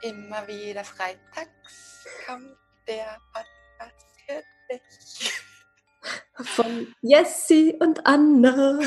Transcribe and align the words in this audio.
Immer 0.00 0.46
wieder 0.46 0.84
freitags 0.84 2.06
kommt 2.24 2.56
der 2.86 3.18
Podcast 3.32 4.06
für 4.24 4.42
dich. 4.70 5.32
Von 6.54 6.94
Jessie 7.02 7.74
und 7.80 8.06
Anna. 8.06 8.78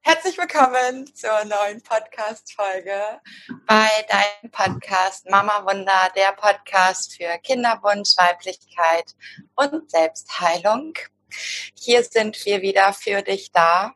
Herzlich 0.00 0.38
willkommen 0.38 1.14
zur 1.14 1.44
neuen 1.44 1.82
Podcast-Folge 1.82 3.20
bei 3.66 3.88
deinem 4.08 4.50
Podcast 4.50 5.28
Mama 5.28 5.66
Wunder, 5.66 6.10
der 6.16 6.32
Podcast 6.32 7.16
für 7.18 7.36
Kinderwunsch, 7.42 8.16
Weiblichkeit 8.16 9.14
und 9.56 9.90
Selbstheilung. 9.90 10.94
Hier 11.74 12.02
sind 12.02 12.42
wir 12.46 12.62
wieder 12.62 12.94
für 12.94 13.20
dich 13.20 13.52
da 13.52 13.94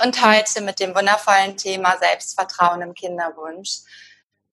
und 0.00 0.24
heute 0.24 0.60
mit 0.60 0.78
dem 0.78 0.94
wundervollen 0.94 1.56
Thema 1.56 1.98
Selbstvertrauen 1.98 2.82
im 2.82 2.94
Kinderwunsch 2.94 3.80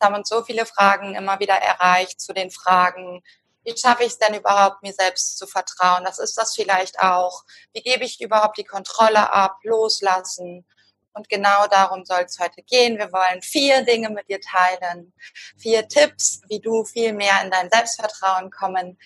haben 0.02 0.16
uns 0.16 0.30
so 0.30 0.44
viele 0.44 0.66
Fragen 0.66 1.16
immer 1.16 1.40
wieder 1.40 1.56
erreicht 1.56 2.20
zu 2.22 2.34
den 2.34 2.52
Fragen, 2.52 3.24
wie 3.64 3.78
schaffe 3.78 4.04
ich 4.04 4.10
es 4.10 4.18
denn 4.18 4.36
überhaupt, 4.36 4.82
mir 4.82 4.94
selbst 4.94 5.38
zu 5.38 5.46
vertrauen? 5.46 6.06
Was 6.06 6.20
ist 6.20 6.38
das 6.38 6.56
vielleicht 6.56 7.00
auch? 7.00 7.44
Wie 7.74 7.82
gebe 7.82 8.04
ich 8.04 8.22
überhaupt 8.22 8.58
die 8.58 8.64
Kontrolle 8.64 9.32
ab, 9.32 9.58
loslassen? 9.64 10.66
Und 11.14 11.28
genau 11.28 11.68
darum 11.68 12.06
soll 12.06 12.22
es 12.22 12.40
heute 12.40 12.62
gehen. 12.64 12.98
Wir 12.98 13.12
wollen 13.12 13.42
vier 13.42 13.82
Dinge 13.84 14.10
mit 14.10 14.30
dir 14.30 14.40
teilen, 14.40 15.14
vier 15.58 15.88
Tipps, 15.88 16.42
wie 16.48 16.60
du 16.60 16.86
viel 16.86 17.14
mehr 17.14 17.42
in 17.44 17.52
dein 17.52 17.70
Selbstvertrauen 17.70 18.52
kommen 18.52 18.98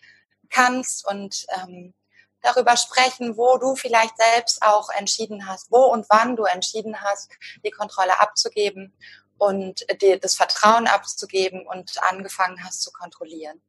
kannst 0.49 1.07
und 1.07 1.45
ähm, 1.55 1.93
darüber 2.41 2.77
sprechen, 2.77 3.37
wo 3.37 3.57
du 3.57 3.75
vielleicht 3.75 4.17
selbst 4.17 4.61
auch 4.61 4.89
entschieden 4.89 5.47
hast, 5.47 5.71
wo 5.71 5.85
und 5.85 6.05
wann 6.09 6.35
du 6.35 6.43
entschieden 6.43 7.01
hast, 7.01 7.31
die 7.65 7.71
Kontrolle 7.71 8.19
abzugeben 8.19 8.93
und 9.43 9.85
dir 10.01 10.19
das 10.19 10.35
Vertrauen 10.35 10.87
abzugeben 10.87 11.65
und 11.65 11.91
angefangen 12.09 12.63
hast 12.63 12.81
zu 12.81 12.91
kontrollieren. 12.91 13.61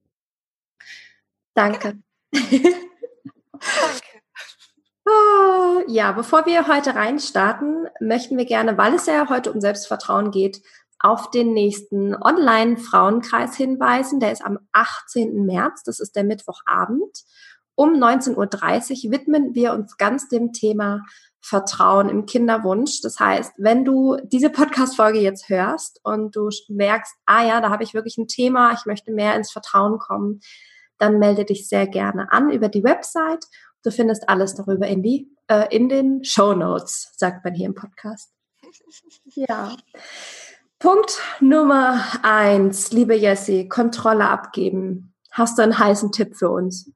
Danke. 1.54 1.98
Danke. 2.32 2.74
Oh, 5.06 5.82
ja, 5.86 6.12
bevor 6.12 6.46
wir 6.46 6.66
heute 6.66 6.94
reinstarten, 6.94 7.88
möchten 8.00 8.38
wir 8.38 8.46
gerne, 8.46 8.78
weil 8.78 8.94
es 8.94 9.04
ja 9.04 9.28
heute 9.28 9.52
um 9.52 9.60
Selbstvertrauen 9.60 10.30
geht, 10.30 10.62
auf 10.98 11.30
den 11.30 11.52
nächsten 11.52 12.14
Online-Frauenkreis 12.14 13.54
hinweisen. 13.54 14.20
Der 14.20 14.32
ist 14.32 14.42
am 14.42 14.58
18. 14.72 15.44
März, 15.44 15.82
das 15.82 16.00
ist 16.00 16.16
der 16.16 16.24
Mittwochabend. 16.24 17.24
Um 17.74 17.92
19.30 17.92 19.06
Uhr 19.06 19.12
widmen 19.12 19.54
wir 19.54 19.74
uns 19.74 19.98
ganz 19.98 20.28
dem 20.28 20.52
Thema 20.52 21.02
Vertrauen 21.46 22.08
im 22.08 22.24
Kinderwunsch. 22.24 23.02
Das 23.02 23.20
heißt, 23.20 23.52
wenn 23.58 23.84
du 23.84 24.16
diese 24.24 24.48
Podcast-Folge 24.48 25.20
jetzt 25.20 25.50
hörst 25.50 26.00
und 26.02 26.34
du 26.34 26.48
merkst, 26.68 27.12
ah 27.26 27.44
ja, 27.44 27.60
da 27.60 27.68
habe 27.68 27.84
ich 27.84 27.92
wirklich 27.92 28.16
ein 28.16 28.28
Thema, 28.28 28.72
ich 28.72 28.86
möchte 28.86 29.12
mehr 29.12 29.36
ins 29.36 29.52
Vertrauen 29.52 29.98
kommen, 29.98 30.40
dann 30.96 31.18
melde 31.18 31.44
dich 31.44 31.68
sehr 31.68 31.86
gerne 31.86 32.32
an 32.32 32.50
über 32.50 32.68
die 32.70 32.82
Website. 32.82 33.44
Du 33.82 33.90
findest 33.90 34.26
alles 34.30 34.54
darüber 34.54 34.86
in 34.86 35.02
die 35.02 35.28
äh, 35.48 35.66
in 35.68 35.90
den 35.90 36.24
Show 36.24 36.54
Notes, 36.54 37.12
sagt 37.18 37.44
man 37.44 37.52
hier 37.54 37.66
im 37.66 37.74
Podcast. 37.74 38.30
Ja. 39.34 39.76
Punkt 40.78 41.18
Nummer 41.40 42.00
eins, 42.22 42.92
liebe 42.92 43.14
Jessie, 43.14 43.68
Kontrolle 43.68 44.28
abgeben. 44.28 45.14
Hast 45.30 45.58
du 45.58 45.62
einen 45.62 45.78
heißen 45.78 46.12
Tipp 46.12 46.36
für 46.36 46.50
uns? 46.50 46.90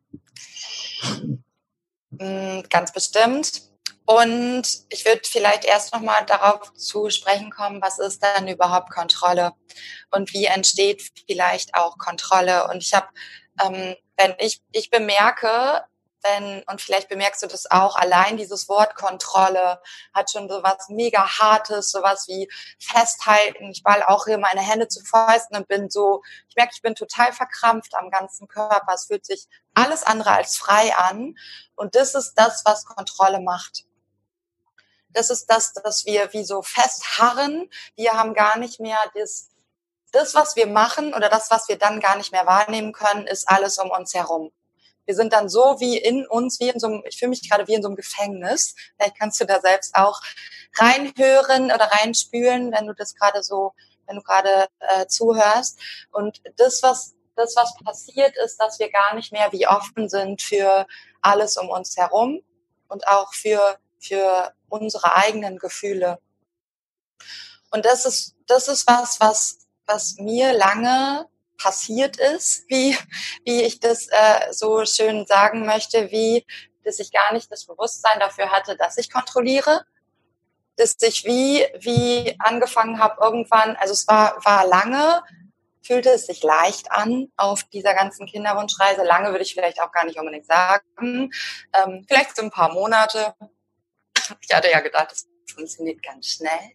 Mm, 2.11 2.61
ganz 2.71 2.93
bestimmt. 2.93 3.69
Und 4.11 4.63
ich 4.89 5.05
würde 5.05 5.21
vielleicht 5.23 5.67
erst 5.67 5.93
nochmal 5.93 6.25
darauf 6.25 6.73
zu 6.73 7.11
sprechen 7.11 7.51
kommen, 7.51 7.83
was 7.83 7.99
ist 7.99 8.23
denn 8.23 8.49
überhaupt 8.49 8.91
Kontrolle 8.91 9.53
und 10.11 10.33
wie 10.33 10.47
entsteht 10.47 11.03
vielleicht 11.27 11.75
auch 11.75 11.99
Kontrolle. 11.99 12.69
Und 12.69 12.83
ich 12.83 12.95
habe, 12.95 13.09
ähm, 13.63 13.95
wenn 14.17 14.35
ich, 14.39 14.63
ich 14.73 14.89
bemerke, 14.89 15.85
wenn, 16.23 16.63
und 16.71 16.81
vielleicht 16.81 17.11
bemerkst 17.11 17.43
du 17.43 17.49
das 17.49 17.71
auch, 17.71 17.97
allein 17.97 18.39
dieses 18.39 18.67
Wort 18.71 18.95
Kontrolle 18.95 19.79
hat 20.15 20.31
schon 20.31 20.49
so 20.49 20.63
was 20.63 20.89
mega 20.89 21.39
Hartes, 21.39 21.91
sowas 21.91 22.25
wie 22.29 22.49
festhalten. 22.81 23.71
Ich 23.73 23.83
ball 23.83 24.03
auch 24.03 24.25
hier 24.25 24.39
meine 24.39 24.63
Hände 24.63 24.89
zu 24.89 25.05
Fäusten 25.05 25.55
und 25.55 25.69
bin 25.69 25.91
so, 25.91 26.23
ich 26.49 26.57
merke, 26.57 26.73
ich 26.75 26.81
bin 26.81 26.95
total 26.95 27.35
verkrampft 27.35 27.95
am 27.95 28.09
ganzen 28.09 28.49
Körper. 28.49 28.95
Es 28.95 29.05
fühlt 29.05 29.27
sich 29.27 29.49
alles 29.75 30.03
andere 30.03 30.31
als 30.31 30.57
frei 30.57 30.97
an. 30.97 31.35
Und 31.77 31.95
das 31.95 32.15
ist 32.15 32.33
das, 32.37 32.63
was 32.65 32.87
Kontrolle 32.87 33.41
macht 33.41 33.85
das 35.19 35.31
ist 35.31 35.47
das, 35.47 35.73
dass 35.73 36.07
wir 36.07 36.33
wie 36.33 36.45
so 36.45 36.63
festharren. 36.63 37.69
Wir 37.97 38.13
haben 38.13 38.35
gar 38.35 38.57
nicht 38.57 38.79
mehr 38.79 38.99
das, 39.15 39.51
das, 40.13 40.37
was 40.37 40.55
wir 40.55 40.69
machen 40.69 41.13
oder 41.13 41.29
das, 41.29 41.51
was 41.51 41.69
wir 41.69 41.77
dann 41.77 41.99
gar 41.99 42.17
nicht 42.17 42.31
mehr 42.31 42.47
wahrnehmen 42.47 42.93
können, 42.93 43.27
ist 43.27 43.49
alles 43.49 43.79
um 43.79 43.91
uns 43.91 44.15
herum. 44.15 44.53
Wir 45.07 45.17
sind 45.17 45.33
dann 45.33 45.49
so 45.49 45.81
wie 45.81 45.99
in 45.99 46.25
uns, 46.25 46.61
wie 46.61 46.69
in 46.69 46.79
so 46.79 46.87
einem, 46.87 47.03
ich 47.05 47.19
fühle 47.19 47.31
mich 47.31 47.49
gerade 47.49 47.67
wie 47.67 47.75
in 47.75 47.83
so 47.83 47.89
einem 47.89 47.97
Gefängnis. 47.97 48.77
Vielleicht 48.97 49.19
kannst 49.19 49.41
du 49.41 49.45
da 49.45 49.61
selbst 49.61 49.97
auch 49.97 50.21
reinhören 50.77 51.65
oder 51.73 51.91
reinspülen, 51.91 52.71
wenn 52.73 52.87
du 52.87 52.95
das 52.95 53.17
gerade 53.17 53.43
so, 53.43 53.73
wenn 54.07 54.17
du 54.17 54.23
gerade 54.23 54.69
äh, 54.79 55.07
zuhörst. 55.07 55.81
Und 56.13 56.41
das, 56.59 56.83
was 56.85 57.17
das, 57.35 57.57
was 57.57 57.75
passiert, 57.85 58.37
ist, 58.45 58.59
dass 58.59 58.79
wir 58.79 58.91
gar 58.93 59.17
nicht 59.17 59.33
mehr 59.33 59.51
wie 59.51 59.67
offen 59.67 60.09
sind 60.09 60.43
für 60.43 60.87
alles 61.23 61.57
um 61.57 61.71
uns 61.71 61.97
herum 61.97 62.41
und 62.87 63.09
auch 63.09 63.35
für 63.35 63.79
für 64.01 64.53
unsere 64.69 65.17
eigenen 65.17 65.59
Gefühle. 65.59 66.19
Und 67.71 67.85
das 67.85 68.07
ist, 68.07 68.35
das 68.47 68.69
ist 68.69 68.87
was, 68.87 69.21
was, 69.21 69.67
was 69.87 70.17
mir 70.19 70.53
lange 70.53 71.27
passiert 71.59 72.17
ist, 72.17 72.65
wie, 72.69 72.97
wie 73.45 73.63
ich 73.63 73.81
das 73.81 74.09
äh, 74.09 74.53
so 74.53 74.85
schön 74.85 75.27
sagen 75.27 75.67
möchte, 75.67 76.11
wie, 76.11 76.47
dass 76.85 76.99
ich 76.99 77.13
gar 77.13 77.33
nicht 77.33 77.53
das 77.53 77.67
Bewusstsein 77.67 78.21
dafür 78.21 78.51
hatte, 78.51 78.77
dass 78.77 78.97
ich 78.97 79.13
kontrolliere, 79.13 79.85
dass 80.77 80.97
ich 81.03 81.25
wie, 81.25 81.67
wie 81.81 82.37
angefangen 82.39 83.01
habe 83.01 83.23
irgendwann, 83.23 83.77
also 83.77 83.93
es 83.93 84.07
war, 84.07 84.43
war 84.45 84.65
lange, 84.67 85.23
fühlte 85.83 86.11
es 86.11 86.27
sich 86.27 86.43
leicht 86.43 86.93
an 86.93 87.33
auf 87.37 87.65
dieser 87.65 87.95
ganzen 87.95 88.27
Kinderwunschreise. 88.27 89.03
Lange 89.03 89.31
würde 89.31 89.43
ich 89.43 89.55
vielleicht 89.55 89.81
auch 89.81 89.91
gar 89.91 90.05
nicht 90.05 90.19
unbedingt 90.19 90.47
sagen. 90.47 91.31
Ähm, 91.73 92.05
vielleicht 92.07 92.37
so 92.37 92.43
ein 92.43 92.51
paar 92.51 92.73
Monate, 92.73 93.35
ich 94.41 94.55
hatte 94.55 94.71
ja 94.71 94.81
gedacht, 94.81 95.11
das 95.11 95.29
funktioniert 95.53 96.03
ganz 96.03 96.29
schnell. 96.29 96.73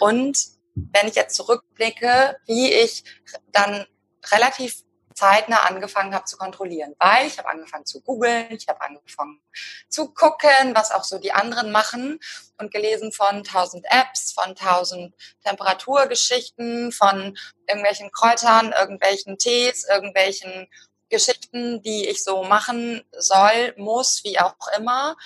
Und 0.00 0.38
wenn 0.74 1.08
ich 1.08 1.14
jetzt 1.14 1.36
zurückblicke, 1.36 2.36
wie 2.46 2.72
ich 2.72 3.04
dann 3.52 3.86
relativ 4.30 4.84
zeitnah 5.16 5.64
angefangen 5.64 6.14
habe 6.14 6.26
zu 6.26 6.36
kontrollieren, 6.36 6.94
weil 6.98 7.26
ich 7.26 7.38
habe 7.38 7.48
angefangen 7.48 7.86
zu 7.86 8.02
googeln, 8.02 8.48
ich 8.50 8.68
habe 8.68 8.82
angefangen 8.82 9.40
zu 9.88 10.12
gucken, 10.12 10.74
was 10.74 10.92
auch 10.92 11.04
so 11.04 11.18
die 11.18 11.32
anderen 11.32 11.72
machen 11.72 12.20
und 12.58 12.70
gelesen 12.70 13.12
von 13.12 13.42
tausend 13.42 13.86
Apps, 13.88 14.32
von 14.32 14.54
tausend 14.54 15.14
Temperaturgeschichten, 15.42 16.92
von 16.92 17.36
irgendwelchen 17.66 18.12
Kräutern, 18.12 18.74
irgendwelchen 18.78 19.38
Tees, 19.38 19.88
irgendwelchen 19.88 20.68
Geschichten, 21.08 21.82
die 21.82 22.06
ich 22.08 22.22
so 22.22 22.42
machen 22.42 23.02
soll, 23.12 23.74
muss, 23.76 24.22
wie 24.24 24.38
auch 24.38 24.56
immer. 24.76 25.16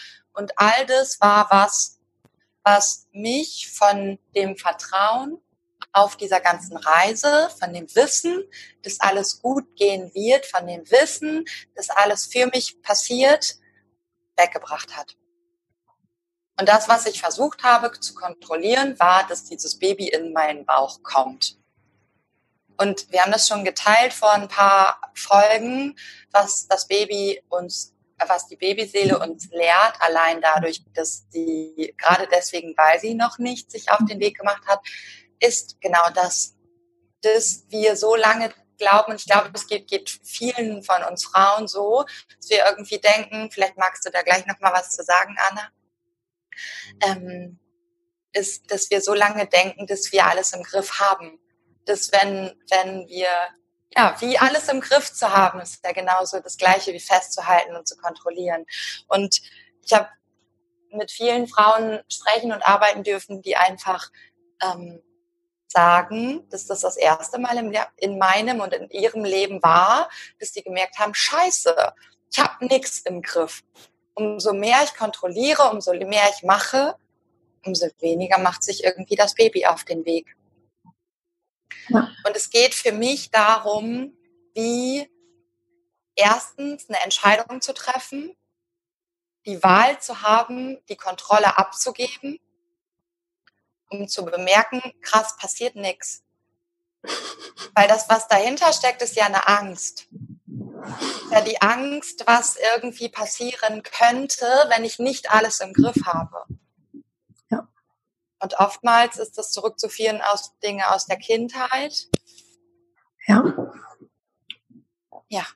Und 0.40 0.58
all 0.58 0.86
das 0.86 1.20
war 1.20 1.48
was, 1.50 1.98
was 2.62 3.06
mich 3.12 3.70
von 3.70 4.18
dem 4.34 4.56
Vertrauen 4.56 5.38
auf 5.92 6.16
dieser 6.16 6.41
ganzen 6.41 6.78
Reise, 6.78 7.50
von 7.59 7.74
dem 7.74 7.94
Wissen, 7.94 8.44
dass 8.82 9.00
alles 9.00 9.42
gut 9.42 9.76
gehen 9.76 10.10
wird, 10.15 10.47
von 10.47 10.66
dem 10.66 10.91
Wissen, 10.91 11.44
dass 11.74 11.91
alles 11.91 12.24
für 12.24 12.47
mich 12.47 12.80
passiert, 12.80 13.56
weggebracht 14.34 14.97
hat. 14.97 15.15
Und 16.59 16.70
das, 16.70 16.88
was 16.88 17.04
ich 17.04 17.20
versucht 17.20 17.62
habe 17.62 17.92
zu 18.00 18.15
kontrollieren, 18.15 18.98
war, 18.98 19.28
dass 19.28 19.44
dieses 19.44 19.78
Baby 19.78 20.09
in 20.09 20.32
meinen 20.32 20.65
Bauch 20.65 21.03
kommt. 21.03 21.59
Und 22.78 23.12
wir 23.12 23.22
haben 23.22 23.32
das 23.32 23.47
schon 23.47 23.62
geteilt 23.66 24.15
vor 24.15 24.32
ein 24.32 24.48
paar 24.48 25.03
Folgen, 25.12 25.98
was 26.32 26.66
das 26.66 26.86
Baby 26.86 27.42
uns 27.50 27.92
was 28.28 28.46
die 28.46 28.56
Babyseele 28.56 29.18
uns 29.18 29.48
lehrt, 29.50 30.00
allein 30.00 30.40
dadurch, 30.40 30.82
dass 30.94 31.26
sie, 31.30 31.94
gerade 31.96 32.28
deswegen, 32.30 32.76
weil 32.76 33.00
sie 33.00 33.14
noch 33.14 33.38
nicht 33.38 33.70
sich 33.70 33.90
auf 33.90 34.00
den 34.08 34.20
Weg 34.20 34.38
gemacht 34.38 34.62
hat, 34.66 34.80
ist 35.40 35.80
genau 35.80 36.08
das, 36.14 36.56
dass 37.22 37.64
wir 37.68 37.96
so 37.96 38.16
lange 38.16 38.52
glauben, 38.78 39.12
und 39.12 39.20
ich 39.20 39.26
glaube, 39.26 39.50
es 39.54 39.66
geht, 39.66 39.88
geht 39.88 40.08
vielen 40.08 40.82
von 40.82 41.02
uns 41.04 41.24
Frauen 41.24 41.68
so, 41.68 42.04
dass 42.36 42.50
wir 42.50 42.64
irgendwie 42.66 42.98
denken, 42.98 43.50
vielleicht 43.50 43.76
magst 43.76 44.04
du 44.06 44.10
da 44.10 44.22
gleich 44.22 44.46
nochmal 44.46 44.72
was 44.72 44.90
zu 44.90 45.02
sagen, 45.02 45.36
Anna, 45.50 45.68
ähm, 47.02 47.58
ist, 48.32 48.70
dass 48.70 48.90
wir 48.90 49.00
so 49.00 49.14
lange 49.14 49.46
denken, 49.46 49.86
dass 49.86 50.12
wir 50.12 50.26
alles 50.26 50.52
im 50.52 50.62
Griff 50.62 51.00
haben. 51.00 51.38
Dass 51.84 52.12
wenn, 52.12 52.52
wenn 52.70 53.08
wir 53.08 53.28
ja, 53.97 54.16
wie 54.21 54.39
alles 54.39 54.69
im 54.69 54.81
Griff 54.81 55.13
zu 55.13 55.33
haben, 55.33 55.60
ist 55.60 55.84
ja 55.84 55.92
genauso 55.92 56.41
das 56.41 56.57
Gleiche 56.57 56.92
wie 56.92 57.01
festzuhalten 57.01 57.75
und 57.75 57.89
zu 57.89 57.97
kontrollieren. 57.97 58.65
Und 59.09 59.41
ich 59.84 59.92
habe 59.92 60.09
mit 60.92 61.10
vielen 61.10 61.47
Frauen 61.47 62.01
sprechen 62.09 62.53
und 62.53 62.66
arbeiten 62.66 63.03
dürfen, 63.03 63.42
die 63.42 63.57
einfach 63.57 64.10
ähm, 64.63 65.03
sagen, 65.66 66.48
dass 66.51 66.66
das 66.66 66.81
das 66.81 66.97
erste 66.97 67.39
Mal 67.39 67.57
in 67.97 68.19
meinem 68.19 68.60
und 68.60 68.72
in 68.75 68.91
ihrem 68.91 69.25
Leben 69.25 69.63
war, 69.63 70.09
dass 70.39 70.53
die 70.53 70.63
gemerkt 70.63 70.98
haben, 70.98 71.15
scheiße, 71.15 71.75
ich 72.33 72.39
habe 72.39 72.66
nichts 72.66 73.01
im 73.01 73.22
Griff. 73.22 73.63
Umso 74.15 74.53
mehr 74.53 74.83
ich 74.84 74.95
kontrolliere, 74.97 75.71
umso 75.71 75.92
mehr 75.92 76.28
ich 76.34 76.42
mache, 76.42 76.97
umso 77.65 77.87
weniger 78.01 78.39
macht 78.39 78.63
sich 78.63 78.84
irgendwie 78.84 79.16
das 79.16 79.34
Baby 79.34 79.66
auf 79.66 79.84
den 79.84 80.04
Weg. 80.04 80.37
Ja. 81.88 82.10
Und 82.26 82.36
es 82.36 82.50
geht 82.50 82.74
für 82.74 82.92
mich 82.92 83.30
darum, 83.30 84.16
wie 84.54 85.08
erstens 86.14 86.88
eine 86.88 87.00
Entscheidung 87.00 87.60
zu 87.60 87.72
treffen, 87.72 88.36
die 89.46 89.62
Wahl 89.62 90.00
zu 90.00 90.22
haben, 90.22 90.78
die 90.88 90.96
Kontrolle 90.96 91.56
abzugeben, 91.56 92.38
um 93.88 94.06
zu 94.06 94.24
bemerken, 94.24 94.82
krass, 95.00 95.36
passiert 95.36 95.76
nichts. 95.76 96.22
Weil 97.74 97.88
das, 97.88 98.08
was 98.08 98.28
dahinter 98.28 98.72
steckt, 98.72 99.02
ist 99.02 99.16
ja 99.16 99.26
eine 99.26 99.48
Angst. 99.48 100.08
Ja, 101.30 101.40
die 101.42 101.60
Angst, 101.60 102.24
was 102.26 102.56
irgendwie 102.74 103.08
passieren 103.08 103.82
könnte, 103.82 104.46
wenn 104.68 104.84
ich 104.84 104.98
nicht 104.98 105.30
alles 105.30 105.60
im 105.60 105.72
Griff 105.72 106.04
habe. 106.04 106.44
Und 108.42 108.59
oftmals 108.59 109.19
ist 109.19 109.37
das 109.39 109.53
zurückzuführen 109.53 110.21
aus 110.22 110.59
Dinge 110.60 110.91
aus 110.92 111.07
der 111.07 111.19
Kindheit. 111.19 112.09
Ja. 113.27 113.72
Ja. 115.28 115.47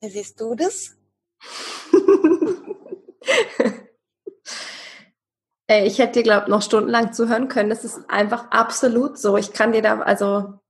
Wie 0.00 0.10
siehst 0.10 0.40
du 0.40 0.54
das? 0.54 0.96
ich 5.66 5.98
hätte 5.98 6.12
dir, 6.12 6.22
glaube 6.22 6.50
noch 6.50 6.62
stundenlang 6.62 7.12
zuhören 7.12 7.48
können. 7.48 7.70
Das 7.70 7.84
ist 7.84 8.08
einfach 8.08 8.50
absolut 8.50 9.18
so. 9.18 9.36
Ich 9.36 9.52
kann 9.52 9.72
dir 9.72 9.82
da, 9.82 10.00
also 10.00 10.60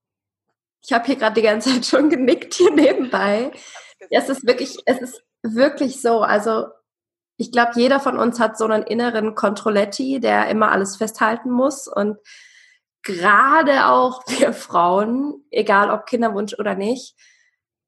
ich 0.83 0.93
habe 0.93 1.07
hier 1.07 1.17
gerade 1.17 1.35
die 1.35 1.47
ganze 1.47 1.71
Zeit 1.71 1.87
schon 1.87 2.11
genickt 2.11 2.55
hier 2.55 2.71
nebenbei. 2.73 3.51
Es 4.11 4.29
ist 4.29 4.47
wirklich, 4.47 4.77
es 4.87 5.01
ist 5.01 5.23
wirklich 5.43 6.01
so. 6.01 6.21
Also 6.21 6.67
ich 7.37 7.51
glaube, 7.51 7.73
jeder 7.75 8.01
von 8.01 8.19
uns 8.19 8.39
hat 8.39 8.57
so 8.57 8.65
einen 8.65 8.85
inneren 8.85 9.35
Controletti, 9.35 10.21
der 10.21 10.49
immer 10.49 10.71
alles 10.71 10.97
festhalten 10.97 11.51
muss. 11.51 11.89
Und 11.89 12.19
gerade 13.03 13.87
auch 13.87 14.23
wir 14.39 14.53
Frauen, 14.53 15.45
egal 15.51 15.91
ob 15.91 16.07
Kinderwunsch 16.07 16.55
oder 16.59 16.75
nicht, 16.75 17.17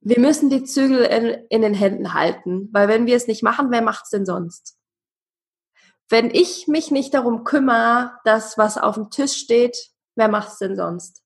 wir 0.00 0.20
müssen 0.20 0.50
die 0.50 0.64
Zügel 0.64 1.00
in, 1.00 1.46
in 1.48 1.62
den 1.62 1.74
Händen 1.74 2.14
halten. 2.14 2.68
Weil 2.72 2.88
wenn 2.88 3.06
wir 3.06 3.16
es 3.16 3.26
nicht 3.26 3.42
machen, 3.42 3.70
wer 3.70 3.82
macht 3.82 4.04
es 4.04 4.10
denn 4.10 4.26
sonst? 4.26 4.76
Wenn 6.08 6.30
ich 6.30 6.68
mich 6.68 6.92
nicht 6.92 7.14
darum 7.14 7.42
kümmere, 7.42 8.12
dass 8.24 8.56
was 8.56 8.78
auf 8.78 8.94
dem 8.94 9.10
Tisch 9.10 9.32
steht, 9.32 9.76
wer 10.14 10.28
macht 10.28 10.52
es 10.52 10.58
denn 10.58 10.76
sonst? 10.76 11.22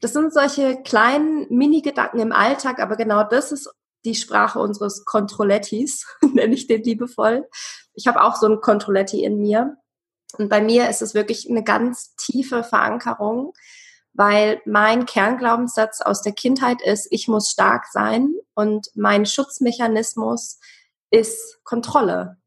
Das 0.00 0.14
sind 0.14 0.32
solche 0.32 0.82
kleinen 0.82 1.46
Mini-Gedanken 1.50 2.20
im 2.20 2.32
Alltag, 2.32 2.80
aber 2.80 2.96
genau 2.96 3.24
das 3.24 3.52
ist 3.52 3.70
die 4.04 4.14
Sprache 4.14 4.58
unseres 4.58 5.04
Controlettis, 5.04 6.06
nenne 6.20 6.54
ich 6.54 6.66
den 6.66 6.82
liebevoll. 6.82 7.48
Ich 7.94 8.06
habe 8.06 8.22
auch 8.22 8.36
so 8.36 8.46
ein 8.46 8.60
Controletti 8.60 9.24
in 9.24 9.38
mir. 9.38 9.76
Und 10.38 10.48
bei 10.48 10.60
mir 10.60 10.88
ist 10.88 11.02
es 11.02 11.14
wirklich 11.14 11.48
eine 11.48 11.62
ganz 11.62 12.14
tiefe 12.16 12.64
Verankerung, 12.64 13.52
weil 14.14 14.60
mein 14.64 15.06
Kernglaubenssatz 15.06 16.00
aus 16.00 16.22
der 16.22 16.32
Kindheit 16.32 16.82
ist, 16.82 17.08
ich 17.10 17.28
muss 17.28 17.50
stark 17.50 17.86
sein 17.90 18.34
und 18.54 18.88
mein 18.94 19.26
Schutzmechanismus 19.26 20.58
ist 21.10 21.62
Kontrolle. 21.64 22.38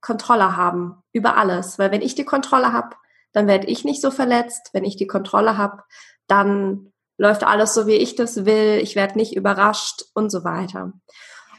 Kontrolle 0.00 0.56
haben 0.56 1.02
über 1.12 1.36
alles. 1.36 1.78
Weil 1.78 1.90
wenn 1.90 2.02
ich 2.02 2.14
die 2.14 2.24
Kontrolle 2.24 2.72
habe, 2.72 2.96
dann 3.32 3.46
werde 3.46 3.68
ich 3.68 3.84
nicht 3.84 4.02
so 4.02 4.10
verletzt. 4.10 4.70
Wenn 4.72 4.84
ich 4.84 4.96
die 4.96 5.06
Kontrolle 5.06 5.56
habe, 5.56 5.82
dann 6.26 6.91
läuft 7.22 7.44
alles 7.44 7.72
so, 7.72 7.86
wie 7.86 7.94
ich 7.94 8.16
das 8.16 8.46
will. 8.46 8.80
Ich 8.82 8.96
werde 8.96 9.16
nicht 9.16 9.36
überrascht 9.36 10.06
und 10.12 10.30
so 10.30 10.42
weiter. 10.42 10.92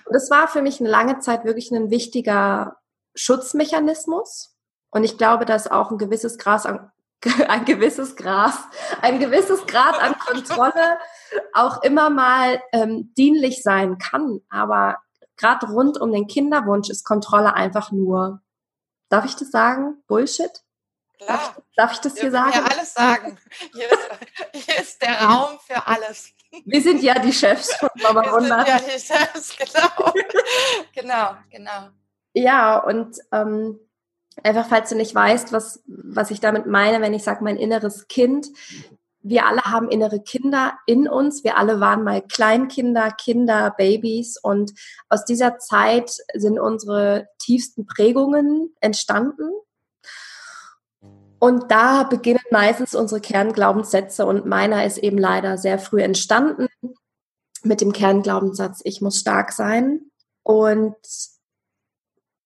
Und 0.06 0.14
das 0.14 0.30
war 0.30 0.50
für 0.50 0.62
mich 0.62 0.82
eine 0.82 0.90
lange 0.90 1.20
Zeit 1.20 1.46
wirklich 1.46 1.72
ein 1.72 1.90
wichtiger 1.90 2.76
Schutzmechanismus. 3.16 4.58
Und 4.92 5.06
ich 5.06 5.18
glaube, 5.18 5.46
dass 5.46 5.72
auch 5.72 5.90
ein 5.90 5.98
gewisses 5.98 6.38
Gras 6.38 6.66
an, 6.66 6.92
ein 7.48 7.64
gewisses 7.64 8.18
Gras, 8.18 8.60
ein 9.02 9.20
gewisses 9.20 9.66
Grad 9.66 10.04
an 10.04 10.20
Kontrolle 10.20 11.00
auch 11.54 11.82
immer 11.82 12.10
mal 12.10 12.62
ähm, 12.74 13.14
dienlich 13.18 13.64
sein 13.64 13.98
kann. 13.98 14.42
Aber 14.50 14.98
gerade 15.38 15.68
rund 15.68 15.98
um 15.98 16.12
den 16.12 16.28
Kinderwunsch 16.28 16.90
ist 16.90 17.06
Kontrolle 17.06 17.54
einfach 17.54 17.94
nur, 17.94 18.42
darf 19.08 19.24
ich 19.24 19.38
das 19.38 19.50
sagen? 19.50 20.04
Bullshit? 20.08 20.63
Klar. 21.26 21.56
Darf, 21.76 21.94
ich 21.94 22.00
das 22.00 22.18
hier 22.18 22.32
sagen? 22.32 22.54
Ja, 22.54 22.66
alles 22.66 22.94
sagen. 22.94 23.38
Hier 23.74 23.92
ist, 23.92 24.66
hier 24.66 24.80
ist, 24.80 25.02
der 25.02 25.22
Raum 25.22 25.58
für 25.66 25.88
alles. 25.88 26.32
Wir 26.66 26.82
sind 26.82 27.02
ja 27.02 27.18
die 27.20 27.34
Chefs 27.34 27.76
von 27.76 27.90
Mama 28.02 28.32
Wunder. 28.32 28.66
Ja, 28.68 28.80
die 28.80 29.00
Chefs, 29.00 29.56
genau. 29.58 30.14
genau, 30.94 31.36
genau. 31.50 31.90
Ja, 32.34 32.78
und 32.78 33.18
ähm, 33.32 33.80
einfach, 34.44 34.68
falls 34.68 34.90
du 34.90 34.96
nicht 34.96 35.14
weißt, 35.14 35.52
was, 35.52 35.84
was 35.88 36.32
ich 36.32 36.40
damit 36.40 36.66
meine, 36.66 37.02
wenn 37.02 37.14
ich 37.14 37.24
sage, 37.24 37.44
mein 37.44 37.58
inneres 37.58 38.08
Kind, 38.08 38.48
wir 39.24 39.46
alle 39.46 39.62
haben 39.62 39.90
innere 39.90 40.22
Kinder 40.22 40.78
in 40.86 41.08
uns. 41.08 41.46
Wir 41.46 41.58
alle 41.58 41.80
waren 41.80 42.04
mal 42.04 42.22
Kleinkinder, 42.22 43.10
Kinder, 43.12 43.74
Babys. 43.78 44.38
Und 44.38 44.74
aus 45.08 45.24
dieser 45.24 45.58
Zeit 45.60 46.12
sind 46.34 46.60
unsere 46.60 47.30
tiefsten 47.40 47.86
Prägungen 47.86 48.76
entstanden. 48.82 49.50
Und 51.44 51.72
da 51.72 52.04
beginnen 52.04 52.40
meistens 52.52 52.96
unsere 52.96 53.20
Kernglaubenssätze. 53.20 54.26
Und 54.26 54.46
meiner 54.46 54.86
ist 54.86 54.98
eben 54.98 55.18
leider 55.18 55.58
sehr 55.58 55.78
früh 55.78 56.02
entstanden 56.02 56.70
mit 57.64 57.82
dem 57.82 57.92
Kernglaubenssatz, 57.92 58.80
ich 58.86 59.02
muss 59.02 59.20
stark 59.20 59.52
sein. 59.52 60.10
Und 60.44 60.96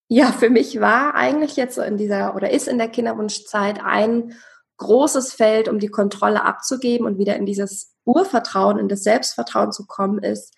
ja, 0.08 0.32
für 0.32 0.50
mich 0.50 0.82
war 0.82 1.14
eigentlich 1.14 1.58
jetzt 1.58 1.76
so 1.76 1.84
in 1.84 1.98
dieser 1.98 2.36
oder 2.36 2.50
ist 2.50 2.68
in 2.68 2.80
der 2.80 2.90
Kinderwunschzeit 2.90 3.84
ein 3.84 4.36
großes 4.78 5.32
Feld, 5.32 5.68
um 5.68 5.78
die 5.78 5.90
Kontrolle 5.90 6.44
abzugeben 6.44 7.06
und 7.06 7.20
wieder 7.20 7.36
in 7.36 7.46
dieses 7.46 7.94
Urvertrauen, 8.04 8.80
in 8.80 8.90
das 8.90 9.04
Selbstvertrauen 9.04 9.72
zu 9.72 9.86
kommen, 9.86 10.24
ist, 10.24 10.56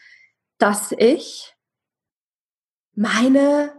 dass 0.60 0.94
ich 0.94 1.58
meine 2.96 3.79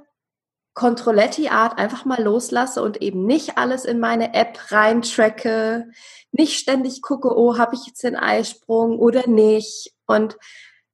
Controletti-Art 0.74 1.78
einfach 1.78 2.04
mal 2.04 2.22
loslasse 2.22 2.82
und 2.82 3.02
eben 3.02 3.26
nicht 3.26 3.58
alles 3.58 3.84
in 3.84 3.98
meine 3.98 4.34
App 4.34 4.70
reintracke, 4.70 5.90
nicht 6.32 6.58
ständig 6.58 7.02
gucke, 7.02 7.36
oh, 7.36 7.58
habe 7.58 7.74
ich 7.74 7.86
jetzt 7.86 8.02
den 8.04 8.16
Eisprung 8.16 8.98
oder 8.98 9.26
nicht 9.26 9.92
und 10.06 10.38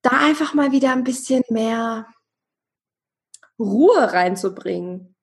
da 0.03 0.11
einfach 0.11 0.55
mal 0.55 0.73
wieder 0.73 0.93
ein 0.93 1.05
bisschen 1.05 1.43
mehr 1.51 2.07
Ruhe 3.59 4.13
reinzubringen. 4.13 5.15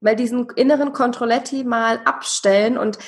Weil 0.00 0.16
diesen 0.16 0.48
inneren 0.56 0.92
Controletti 0.92 1.62
mal 1.62 2.00
abstellen 2.04 2.76
und 2.76 2.98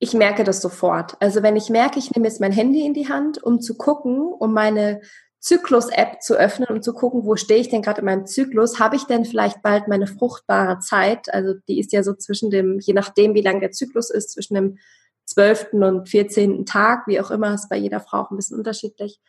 ich 0.00 0.12
merke 0.12 0.42
das 0.42 0.60
sofort. 0.60 1.16
Also 1.20 1.44
wenn 1.44 1.54
ich 1.54 1.70
merke, 1.70 2.00
ich 2.00 2.10
nehme 2.10 2.26
jetzt 2.26 2.40
mein 2.40 2.50
Handy 2.50 2.84
in 2.84 2.94
die 2.94 3.08
Hand, 3.08 3.40
um 3.40 3.60
zu 3.60 3.76
gucken, 3.76 4.32
um 4.32 4.52
meine 4.52 5.00
Zyklus-App 5.42 6.22
zu 6.22 6.34
öffnen, 6.34 6.68
um 6.68 6.82
zu 6.82 6.94
gucken, 6.94 7.24
wo 7.24 7.34
stehe 7.34 7.60
ich 7.60 7.68
denn 7.68 7.82
gerade 7.82 7.98
in 7.98 8.04
meinem 8.04 8.26
Zyklus? 8.26 8.78
Habe 8.78 8.94
ich 8.94 9.04
denn 9.04 9.24
vielleicht 9.24 9.60
bald 9.60 9.88
meine 9.88 10.06
fruchtbare 10.06 10.78
Zeit? 10.78 11.34
Also 11.34 11.54
die 11.68 11.80
ist 11.80 11.92
ja 11.92 12.04
so 12.04 12.14
zwischen 12.14 12.50
dem, 12.50 12.78
je 12.78 12.94
nachdem, 12.94 13.34
wie 13.34 13.42
lang 13.42 13.58
der 13.58 13.72
Zyklus 13.72 14.10
ist, 14.10 14.30
zwischen 14.30 14.54
dem 14.54 14.78
12. 15.26 15.72
und 15.72 16.08
14. 16.08 16.64
Tag, 16.64 17.08
wie 17.08 17.20
auch 17.20 17.32
immer, 17.32 17.54
ist 17.54 17.68
bei 17.68 17.76
jeder 17.76 17.98
Frau 17.98 18.20
auch 18.20 18.30
ein 18.30 18.36
bisschen 18.36 18.56
unterschiedlich. 18.56 19.20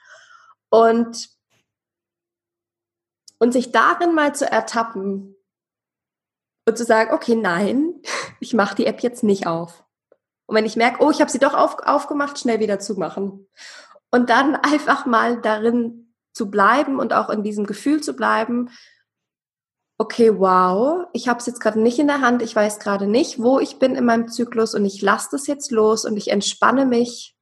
Und, 0.70 1.30
und 3.40 3.52
sich 3.52 3.72
darin 3.72 4.14
mal 4.14 4.36
zu 4.36 4.50
ertappen 4.50 5.36
und 6.68 6.78
zu 6.78 6.86
sagen, 6.86 7.12
okay, 7.12 7.36
nein, 7.36 8.02
ich 8.40 8.54
mache 8.54 8.76
die 8.76 8.86
App 8.86 9.02
jetzt 9.02 9.24
nicht 9.24 9.48
auf. 9.48 9.84
Und 10.46 10.56
wenn 10.56 10.66
ich 10.66 10.76
merke, 10.76 11.04
oh, 11.04 11.10
ich 11.10 11.22
habe 11.22 11.32
sie 11.32 11.40
doch 11.40 11.56
auf, 11.56 11.78
aufgemacht, 11.80 12.38
schnell 12.38 12.60
wieder 12.60 12.78
zumachen. 12.78 13.48
Und 14.12 14.30
dann 14.30 14.56
einfach 14.62 15.08
mal 15.08 15.42
darin 15.42 16.03
zu 16.34 16.50
bleiben 16.50 17.00
und 17.00 17.14
auch 17.14 17.30
in 17.30 17.44
diesem 17.44 17.66
Gefühl 17.66 18.02
zu 18.02 18.14
bleiben, 18.14 18.70
okay, 19.98 20.38
wow, 20.38 21.08
ich 21.14 21.28
habe 21.28 21.40
es 21.40 21.46
jetzt 21.46 21.62
gerade 21.62 21.80
nicht 21.80 22.00
in 22.00 22.08
der 22.08 22.22
Hand, 22.22 22.42
ich 22.42 22.56
weiß 22.56 22.80
gerade 22.80 23.08
nicht, 23.08 23.40
wo 23.40 23.60
ich 23.60 23.80
bin 23.80 23.96
in 23.96 24.06
meinem 24.06 24.28
Zyklus 24.28 24.74
und 24.74 24.86
ich 24.86 25.02
lasse 25.02 25.30
das 25.32 25.48
jetzt 25.48 25.72
los 25.72 26.06
und 26.06 26.18
ich 26.18 26.30
entspanne 26.30 26.86
mich 26.86 27.36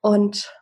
und 0.00 0.52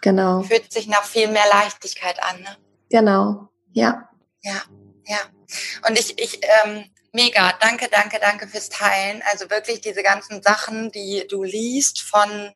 genau. 0.00 0.42
Fühlt 0.42 0.72
sich 0.72 0.86
nach 0.86 1.04
viel 1.04 1.28
mehr 1.28 1.48
Leichtigkeit 1.50 2.22
an, 2.22 2.40
ne? 2.40 2.56
Genau, 2.90 3.48
ja. 3.72 4.08
Ja, 4.42 4.62
ja. 5.06 5.18
Und 5.88 5.98
ich, 5.98 6.20
ich 6.20 6.40
ähm, 6.64 6.84
Mega, 7.16 7.52
danke, 7.60 7.86
danke, 7.88 8.18
danke 8.18 8.48
fürs 8.48 8.70
Teilen. 8.70 9.22
Also 9.30 9.48
wirklich 9.48 9.80
diese 9.80 10.02
ganzen 10.02 10.42
Sachen, 10.42 10.90
die 10.90 11.24
du 11.30 11.44
liest 11.44 12.00
von 12.00 12.52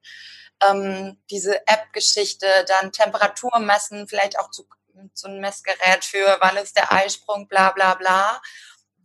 ähm, 0.68 1.18
diese 1.30 1.66
App-Geschichte, 1.66 2.46
dann 2.66 2.92
Temperatur 2.92 3.58
messen, 3.58 4.08
vielleicht 4.08 4.38
auch 4.38 4.50
zu, 4.50 4.66
zu 5.14 5.28
einem 5.28 5.40
Messgerät 5.40 6.04
für, 6.04 6.36
wann 6.40 6.56
ist 6.56 6.76
der 6.76 6.92
Eisprung, 6.92 7.48
bla 7.48 7.70
bla 7.70 7.94
bla. 7.94 8.40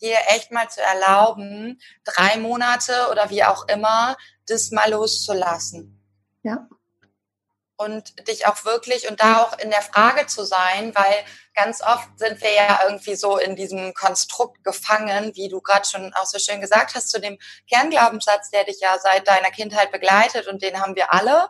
dir 0.02 0.18
echt 0.30 0.52
mal 0.52 0.70
zu 0.70 0.82
erlauben, 0.82 1.80
drei 2.04 2.38
Monate 2.38 3.08
oder 3.12 3.30
wie 3.30 3.44
auch 3.44 3.68
immer, 3.68 4.18
das 4.48 4.72
mal 4.72 4.90
loszulassen. 4.92 6.02
Ja. 6.44 6.68
Und 7.84 8.28
dich 8.30 8.48
auch 8.48 8.64
wirklich 8.64 9.10
und 9.10 9.22
da 9.22 9.44
auch 9.44 9.60
in 9.60 9.70
der 9.70 9.82
Frage 9.82 10.26
zu 10.26 10.46
sein, 10.46 10.96
weil 10.96 11.26
ganz 11.54 11.82
oft 11.82 12.08
sind 12.18 12.42
wir 12.42 12.54
ja 12.54 12.80
irgendwie 12.86 13.16
so 13.16 13.38
in 13.38 13.58
diesem 13.58 13.94
Konstrukt 13.94 14.64
gefangen, 14.64 15.36
wie 15.36 15.50
du 15.50 15.60
gerade 15.60 15.86
schon 15.86 16.14
auch 16.14 16.26
so 16.26 16.40
schön 16.40 16.62
gesagt 16.62 16.96
hast, 16.96 17.10
zu 17.10 17.20
dem 17.20 17.38
Kernglaubenssatz, 17.70 18.52
der 18.52 18.64
dich 18.64 18.80
ja 18.80 18.98
seit 19.00 19.28
deiner 19.28 19.52
Kindheit 19.52 19.92
begleitet 19.92 20.48
und 20.48 20.62
den 20.62 20.80
haben 20.80 20.96
wir 20.96 21.14
alle. 21.14 21.50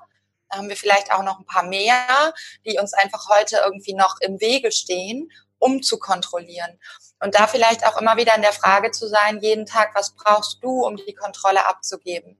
Da 0.49 0.57
haben 0.57 0.69
wir 0.69 0.77
vielleicht 0.77 1.11
auch 1.11 1.23
noch 1.23 1.39
ein 1.39 1.45
paar 1.45 1.63
mehr, 1.63 2.33
die 2.65 2.79
uns 2.79 2.93
einfach 2.93 3.29
heute 3.29 3.61
irgendwie 3.63 3.93
noch 3.93 4.17
im 4.21 4.41
Wege 4.41 4.71
stehen, 4.71 5.31
um 5.59 5.83
zu 5.83 5.99
kontrollieren. 5.99 6.79
Und 7.19 7.35
da 7.35 7.47
vielleicht 7.47 7.85
auch 7.85 7.99
immer 8.01 8.17
wieder 8.17 8.35
in 8.35 8.41
der 8.41 8.53
Frage 8.53 8.91
zu 8.91 9.07
sein, 9.07 9.39
jeden 9.39 9.65
Tag, 9.65 9.95
was 9.95 10.15
brauchst 10.15 10.63
du, 10.63 10.85
um 10.85 10.97
die 10.97 11.13
Kontrolle 11.13 11.65
abzugeben? 11.67 12.37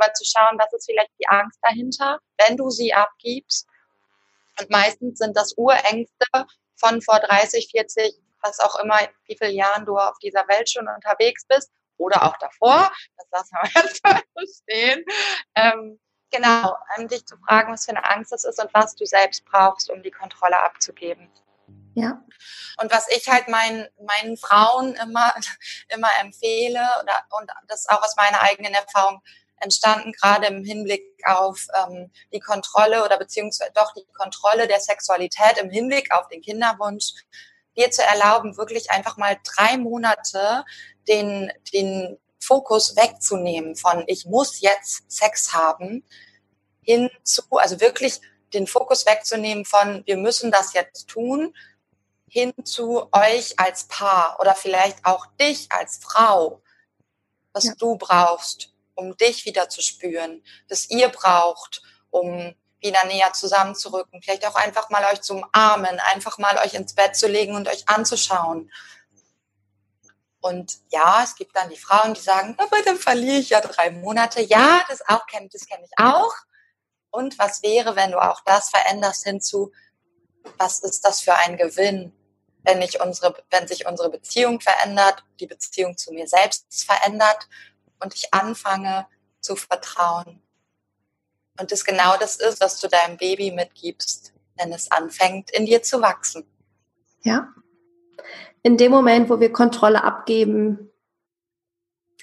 Mal 0.00 0.12
zu 0.14 0.24
schauen, 0.24 0.58
was 0.58 0.72
ist 0.72 0.86
vielleicht 0.86 1.12
die 1.20 1.28
Angst 1.28 1.58
dahinter, 1.62 2.18
wenn 2.38 2.56
du 2.56 2.70
sie 2.70 2.92
abgibst. 2.92 3.66
Und 4.58 4.70
meistens 4.70 5.18
sind 5.18 5.36
das 5.36 5.54
Urängste 5.56 6.26
von 6.76 7.00
vor 7.02 7.20
30, 7.20 7.68
40, 7.70 8.14
was 8.42 8.58
auch 8.60 8.78
immer, 8.80 8.98
wie 9.26 9.36
viele 9.36 9.52
Jahren 9.52 9.84
du 9.84 9.96
auf 9.96 10.18
dieser 10.18 10.46
Welt 10.48 10.68
schon 10.68 10.88
unterwegs 10.88 11.44
bist 11.46 11.70
oder 11.98 12.24
auch 12.24 12.36
davor. 12.38 12.90
Das 13.16 13.26
lassen 13.30 13.56
wir 13.62 13.70
jetzt 13.82 14.04
mal 14.04 14.20
so 14.34 14.52
stehen. 14.62 15.04
Ähm, 15.54 16.00
genau, 16.30 16.76
um 16.96 17.08
dich 17.08 17.26
zu 17.26 17.36
fragen, 17.38 17.72
was 17.72 17.84
für 17.84 17.92
eine 17.92 18.08
Angst 18.10 18.32
es 18.32 18.44
ist 18.44 18.60
und 18.60 18.72
was 18.74 18.94
du 18.96 19.04
selbst 19.06 19.44
brauchst, 19.44 19.90
um 19.90 20.02
die 20.02 20.10
Kontrolle 20.10 20.62
abzugeben. 20.62 21.30
Ja. 21.94 22.22
Und 22.80 22.90
was 22.92 23.08
ich 23.08 23.28
halt 23.28 23.48
meinen, 23.48 23.86
meinen 24.00 24.36
Frauen 24.36 24.94
immer, 24.94 25.34
immer 25.88 26.08
empfehle, 26.20 26.80
oder, 27.02 27.24
und 27.38 27.50
das 27.68 27.88
auch 27.88 28.02
aus 28.02 28.16
meiner 28.16 28.40
eigenen 28.40 28.74
Erfahrung 28.74 29.22
entstanden, 29.60 30.12
gerade 30.12 30.46
im 30.46 30.64
Hinblick 30.64 31.04
auf 31.24 31.66
ähm, 31.74 32.10
die 32.32 32.40
Kontrolle 32.40 33.04
oder 33.04 33.18
beziehungsweise 33.18 33.72
doch 33.74 33.92
die 33.94 34.06
Kontrolle 34.12 34.66
der 34.66 34.80
Sexualität 34.80 35.58
im 35.60 35.70
Hinblick 35.70 36.12
auf 36.14 36.28
den 36.28 36.40
Kinderwunsch, 36.40 37.12
dir 37.76 37.90
zu 37.90 38.02
erlauben, 38.02 38.56
wirklich 38.56 38.90
einfach 38.90 39.16
mal 39.16 39.38
drei 39.44 39.76
Monate 39.76 40.64
den, 41.08 41.52
den 41.72 42.18
Fokus 42.38 42.96
wegzunehmen 42.96 43.76
von 43.76 44.04
ich 44.06 44.26
muss 44.26 44.60
jetzt 44.60 45.10
Sex 45.10 45.52
haben 45.52 46.04
hin 46.82 47.10
zu, 47.22 47.42
also 47.50 47.80
wirklich 47.80 48.20
den 48.52 48.66
Fokus 48.66 49.06
wegzunehmen 49.06 49.64
von 49.64 50.02
wir 50.06 50.16
müssen 50.16 50.50
das 50.50 50.72
jetzt 50.72 51.06
tun 51.08 51.54
hin 52.28 52.52
zu 52.64 53.08
euch 53.12 53.58
als 53.58 53.84
Paar 53.84 54.38
oder 54.40 54.54
vielleicht 54.54 55.04
auch 55.04 55.26
dich 55.40 55.70
als 55.70 55.98
Frau, 56.00 56.62
was 57.52 57.64
ja. 57.64 57.74
du 57.76 57.96
brauchst, 57.96 58.72
um 59.00 59.16
dich 59.16 59.46
wieder 59.46 59.68
zu 59.68 59.80
spüren, 59.80 60.42
was 60.68 60.90
ihr 60.90 61.08
braucht, 61.08 61.82
um 62.10 62.54
wieder 62.80 63.04
näher 63.06 63.32
zusammenzurücken, 63.32 64.22
vielleicht 64.22 64.46
auch 64.46 64.54
einfach 64.54 64.90
mal 64.90 65.04
euch 65.12 65.20
zu 65.22 65.34
umarmen, 65.34 65.98
einfach 66.12 66.38
mal 66.38 66.58
euch 66.64 66.74
ins 66.74 66.94
Bett 66.94 67.16
zu 67.16 67.26
legen 67.26 67.54
und 67.54 67.68
euch 67.68 67.88
anzuschauen. 67.88 68.70
Und 70.40 70.78
ja, 70.90 71.22
es 71.22 71.34
gibt 71.34 71.54
dann 71.54 71.68
die 71.68 71.76
Frauen, 71.76 72.14
die 72.14 72.20
sagen, 72.20 72.56
aber 72.58 72.82
dann 72.84 72.96
verliere 72.96 73.38
ich 73.38 73.50
ja 73.50 73.60
drei 73.60 73.90
Monate. 73.90 74.40
Ja, 74.40 74.82
das 74.88 75.06
auch 75.06 75.26
kennt, 75.26 75.54
das 75.54 75.66
kenne 75.66 75.84
ich 75.84 76.02
auch. 76.02 76.34
Und 77.10 77.38
was 77.38 77.62
wäre, 77.62 77.96
wenn 77.96 78.12
du 78.12 78.18
auch 78.18 78.40
das 78.44 78.70
veränderst 78.70 79.24
hinzu, 79.24 79.72
was 80.56 80.80
ist 80.80 81.04
das 81.04 81.20
für 81.20 81.34
ein 81.34 81.58
Gewinn, 81.58 82.14
wenn 82.62 82.80
ich 82.80 83.00
unsere, 83.00 83.34
wenn 83.50 83.68
sich 83.68 83.86
unsere 83.86 84.10
Beziehung 84.10 84.60
verändert, 84.60 85.24
die 85.40 85.46
Beziehung 85.46 85.96
zu 85.98 86.12
mir 86.12 86.26
selbst 86.26 86.84
verändert 86.84 87.48
und 88.00 88.14
ich 88.14 88.32
anfange 88.32 89.06
zu 89.40 89.56
vertrauen. 89.56 90.42
Und 91.58 91.72
es 91.72 91.84
genau 91.84 92.16
das 92.18 92.36
ist, 92.36 92.60
was 92.60 92.80
du 92.80 92.88
deinem 92.88 93.16
Baby 93.16 93.50
mitgibst, 93.50 94.32
wenn 94.56 94.72
es 94.72 94.90
anfängt, 94.90 95.50
in 95.50 95.66
dir 95.66 95.82
zu 95.82 96.00
wachsen. 96.00 96.44
Ja. 97.22 97.52
In 98.62 98.76
dem 98.76 98.90
Moment, 98.90 99.30
wo 99.30 99.40
wir 99.40 99.52
Kontrolle 99.52 100.04
abgeben, 100.04 100.90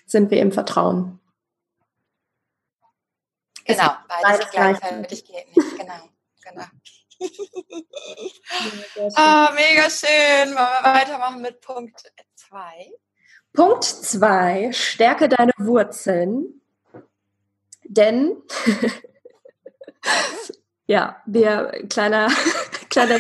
sind 0.06 0.32
wir 0.32 0.40
im 0.40 0.52
Vertrauen. 0.52 1.20
Genau, 3.66 3.92
beides, 4.08 4.24
beides 4.24 4.50
gleichzeitig 4.52 5.26
geht 5.26 5.56
nicht. 5.56 5.78
Genau, 5.78 6.10
genau. 6.42 6.66
ah, 9.16 9.52
mega 9.54 9.90
schön. 9.90 10.56
Wollen 10.56 10.56
wir 10.56 10.84
weitermachen 10.84 11.42
mit 11.42 11.60
Punkt 11.60 12.02
2? 12.36 12.92
Punkt 13.54 13.84
zwei, 13.84 14.72
stärke 14.72 15.30
deine 15.30 15.52
Wurzeln. 15.58 16.62
Denn, 17.84 18.38
ja, 20.88 21.18
wir, 21.26 21.86
kleiner, 21.90 22.30
kleiner 22.90 23.20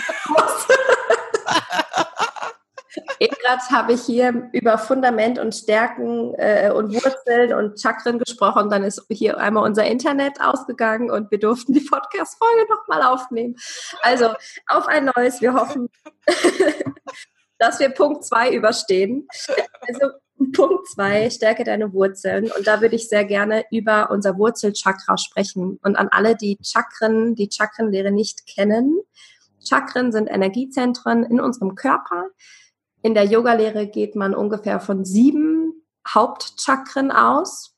Eben 3.19 3.35
gerade 3.43 3.61
habe 3.71 3.93
ich 3.93 4.03
hier 4.03 4.49
über 4.53 4.77
Fundament 4.77 5.39
und 5.39 5.55
Stärken 5.55 6.33
äh, 6.35 6.71
und 6.71 6.93
Wurzeln 6.93 7.53
und 7.53 7.79
Chakren 7.79 8.19
gesprochen. 8.19 8.69
Dann 8.69 8.83
ist 8.83 9.05
hier 9.09 9.37
einmal 9.37 9.63
unser 9.63 9.85
Internet 9.85 10.39
ausgegangen 10.41 11.09
und 11.09 11.31
wir 11.31 11.39
durften 11.39 11.73
die 11.73 11.81
Podcast-Folge 11.81 12.67
nochmal 12.69 13.03
aufnehmen. 13.03 13.55
Also 14.01 14.29
auf 14.67 14.87
ein 14.87 15.11
neues. 15.15 15.41
Wir 15.41 15.53
hoffen, 15.53 15.89
dass 17.57 17.79
wir 17.79 17.89
Punkt 17.89 18.23
zwei 18.23 18.51
überstehen. 18.53 19.27
Also 19.87 20.09
Punkt 20.53 20.87
zwei, 20.89 21.29
stärke 21.29 21.63
deine 21.63 21.93
Wurzeln. 21.93 22.51
Und 22.51 22.67
da 22.67 22.81
würde 22.81 22.95
ich 22.95 23.09
sehr 23.09 23.25
gerne 23.25 23.65
über 23.71 24.11
unser 24.11 24.37
Wurzelchakra 24.37 25.17
sprechen. 25.17 25.79
Und 25.81 25.95
an 25.95 26.09
alle, 26.09 26.35
die 26.35 26.57
Chakren, 26.61 27.35
die 27.35 27.49
Chakrenlehre 27.51 28.11
nicht 28.11 28.45
kennen. 28.45 28.99
Chakren 29.63 30.11
sind 30.11 30.27
Energiezentren 30.27 31.23
in 31.23 31.39
unserem 31.39 31.75
Körper. 31.75 32.27
In 33.01 33.13
der 33.13 33.25
Yogalehre 33.25 33.87
geht 33.87 34.15
man 34.15 34.35
ungefähr 34.35 34.79
von 34.79 35.05
sieben 35.05 35.85
Hauptchakren 36.07 37.11
aus, 37.11 37.75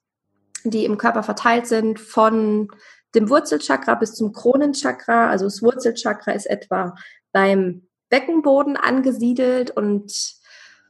die 0.63 0.85
im 0.85 0.97
Körper 0.97 1.23
verteilt 1.23 1.67
sind, 1.67 1.99
von 1.99 2.69
dem 3.15 3.29
Wurzelchakra 3.29 3.95
bis 3.95 4.13
zum 4.13 4.33
Kronenchakra. 4.33 5.29
Also 5.29 5.45
das 5.45 5.61
Wurzelchakra 5.61 6.31
ist 6.33 6.45
etwa 6.45 6.95
beim 7.31 7.88
Beckenboden 8.09 8.77
angesiedelt 8.77 9.71
und 9.71 10.11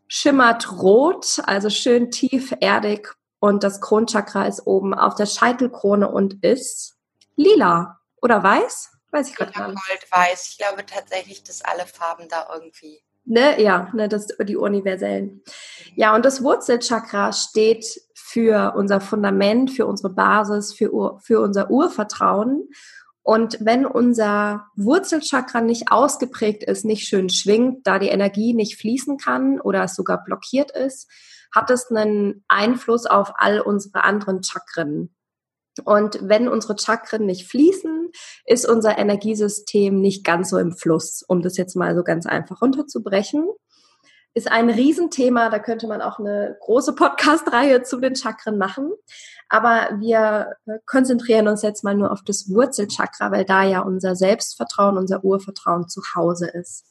schimmert 0.07 0.81
rot, 0.81 1.41
also 1.45 1.69
schön 1.69 2.11
tief 2.11 2.53
erdig 2.59 3.13
und 3.39 3.63
das 3.63 3.81
Kronchakra 3.81 4.47
ist 4.47 4.65
oben 4.67 4.93
auf 4.93 5.15
der 5.15 5.25
Scheitelkrone 5.25 6.09
und 6.09 6.43
ist 6.43 6.97
lila 7.35 7.99
oder 8.21 8.43
weiß? 8.43 8.91
Weiß 9.11 9.29
ich 9.29 9.35
gerade 9.35 9.49
nicht. 9.49 9.87
Gold, 9.87 10.11
weiß. 10.11 10.49
Ich 10.51 10.57
glaube 10.57 10.85
tatsächlich, 10.85 11.43
dass 11.43 11.63
alle 11.63 11.85
Farben 11.85 12.27
da 12.29 12.47
irgendwie. 12.53 13.01
Ne, 13.25 13.61
ja, 13.61 13.89
ne, 13.93 14.07
das 14.07 14.27
die 14.27 14.57
universellen. 14.57 15.41
Ja, 15.95 16.15
und 16.15 16.25
das 16.25 16.43
Wurzelchakra 16.43 17.31
steht 17.33 18.01
für 18.13 18.73
unser 18.75 19.01
Fundament, 19.01 19.71
für 19.71 19.85
unsere 19.85 20.09
Basis, 20.09 20.73
für, 20.73 21.19
für 21.19 21.39
unser 21.39 21.69
Urvertrauen 21.69 22.69
und 23.29 23.59
wenn 23.61 23.85
unser 23.85 24.65
Wurzelchakra 24.75 25.61
nicht 25.61 25.91
ausgeprägt 25.91 26.63
ist, 26.63 26.83
nicht 26.83 27.07
schön 27.07 27.29
schwingt, 27.29 27.85
da 27.85 27.99
die 27.99 28.07
Energie 28.07 28.55
nicht 28.55 28.75
fließen 28.79 29.19
kann 29.19 29.61
oder 29.61 29.83
es 29.83 29.93
sogar 29.93 30.23
blockiert 30.23 30.71
ist, 30.71 31.07
hat 31.53 31.69
es 31.69 31.91
einen 31.91 32.43
Einfluss 32.47 33.05
auf 33.05 33.33
all 33.35 33.61
unsere 33.61 34.03
anderen 34.03 34.41
Chakren. 34.41 35.15
Und 35.85 36.17
wenn 36.23 36.47
unsere 36.47 36.75
Chakren 36.79 37.27
nicht 37.27 37.47
fließen, 37.47 38.09
ist 38.45 38.67
unser 38.67 38.97
Energiesystem 38.97 40.01
nicht 40.01 40.25
ganz 40.25 40.49
so 40.49 40.57
im 40.57 40.71
Fluss, 40.75 41.23
um 41.27 41.43
das 41.43 41.55
jetzt 41.55 41.75
mal 41.75 41.95
so 41.95 42.01
ganz 42.03 42.25
einfach 42.25 42.63
runterzubrechen 42.63 43.47
ist 44.33 44.51
ein 44.51 44.69
Riesenthema. 44.69 45.49
Da 45.49 45.59
könnte 45.59 45.87
man 45.87 46.01
auch 46.01 46.19
eine 46.19 46.57
große 46.61 46.93
Podcast-Reihe 46.93 47.83
zu 47.83 47.99
den 47.99 48.15
Chakren 48.15 48.57
machen. 48.57 48.91
Aber 49.49 49.89
wir 49.99 50.55
konzentrieren 50.85 51.47
uns 51.47 51.61
jetzt 51.63 51.83
mal 51.83 51.95
nur 51.95 52.11
auf 52.11 52.23
das 52.23 52.49
Wurzelchakra, 52.49 53.31
weil 53.31 53.45
da 53.45 53.63
ja 53.63 53.81
unser 53.81 54.15
Selbstvertrauen, 54.15 54.97
unser 54.97 55.23
Urvertrauen 55.23 55.87
zu 55.87 56.01
Hause 56.15 56.47
ist. 56.47 56.85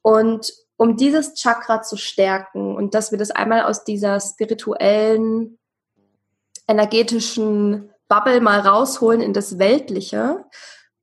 Und 0.00 0.52
um 0.76 0.96
dieses 0.96 1.34
Chakra 1.34 1.82
zu 1.82 1.96
stärken 1.96 2.74
und 2.74 2.94
dass 2.94 3.12
wir 3.12 3.18
das 3.18 3.30
einmal 3.30 3.62
aus 3.62 3.84
dieser 3.84 4.18
spirituellen, 4.20 5.58
energetischen 6.66 7.90
Bubble 8.08 8.40
mal 8.40 8.60
rausholen 8.60 9.20
in 9.20 9.32
das 9.32 9.58
Weltliche, 9.58 10.44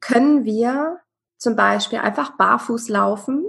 können 0.01 0.43
wir 0.43 0.97
zum 1.37 1.55
Beispiel 1.55 1.99
einfach 1.99 2.35
barfuß 2.37 2.89
laufen 2.89 3.45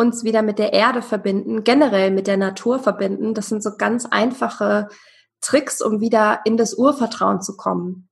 uns 0.00 0.24
wieder 0.24 0.40
mit 0.40 0.58
der 0.58 0.72
Erde 0.72 1.02
verbinden, 1.02 1.62
generell 1.62 2.10
mit 2.10 2.26
der 2.26 2.38
Natur 2.38 2.78
verbinden. 2.78 3.34
Das 3.34 3.48
sind 3.48 3.62
so 3.62 3.76
ganz 3.76 4.06
einfache 4.06 4.88
Tricks, 5.42 5.82
um 5.82 6.00
wieder 6.00 6.40
in 6.44 6.56
das 6.56 6.74
Urvertrauen 6.74 7.42
zu 7.42 7.54
kommen. 7.56 8.08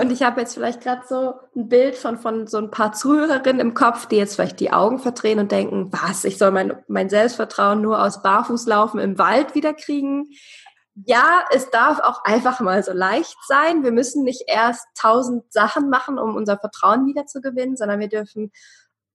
Und 0.00 0.10
ich 0.12 0.22
habe 0.22 0.40
jetzt 0.40 0.54
vielleicht 0.54 0.80
gerade 0.80 1.02
so 1.08 1.34
ein 1.56 1.68
Bild 1.68 1.96
von, 1.96 2.18
von 2.18 2.46
so 2.46 2.58
ein 2.58 2.70
paar 2.70 2.92
Zuhörerinnen 2.92 3.60
im 3.60 3.74
Kopf, 3.74 4.06
die 4.06 4.16
jetzt 4.16 4.34
vielleicht 4.34 4.60
die 4.60 4.72
Augen 4.72 4.98
verdrehen 4.98 5.38
und 5.38 5.50
denken, 5.50 5.92
was, 5.92 6.24
ich 6.24 6.38
soll 6.38 6.50
mein, 6.50 6.82
mein 6.88 7.08
Selbstvertrauen 7.08 7.80
nur 7.80 8.02
aus 8.02 8.22
Barfußlaufen 8.22 9.00
im 9.00 9.18
Wald 9.18 9.54
wiederkriegen. 9.54 10.28
Ja, 10.94 11.44
es 11.50 11.70
darf 11.70 12.00
auch 12.00 12.22
einfach 12.24 12.60
mal 12.60 12.82
so 12.82 12.92
leicht 12.92 13.36
sein. 13.46 13.82
Wir 13.82 13.92
müssen 13.92 14.24
nicht 14.24 14.44
erst 14.46 14.86
tausend 14.94 15.52
Sachen 15.52 15.88
machen, 15.88 16.18
um 16.18 16.36
unser 16.36 16.58
Vertrauen 16.58 17.06
wiederzugewinnen, 17.06 17.76
sondern 17.76 17.98
wir 17.98 18.08
dürfen 18.08 18.52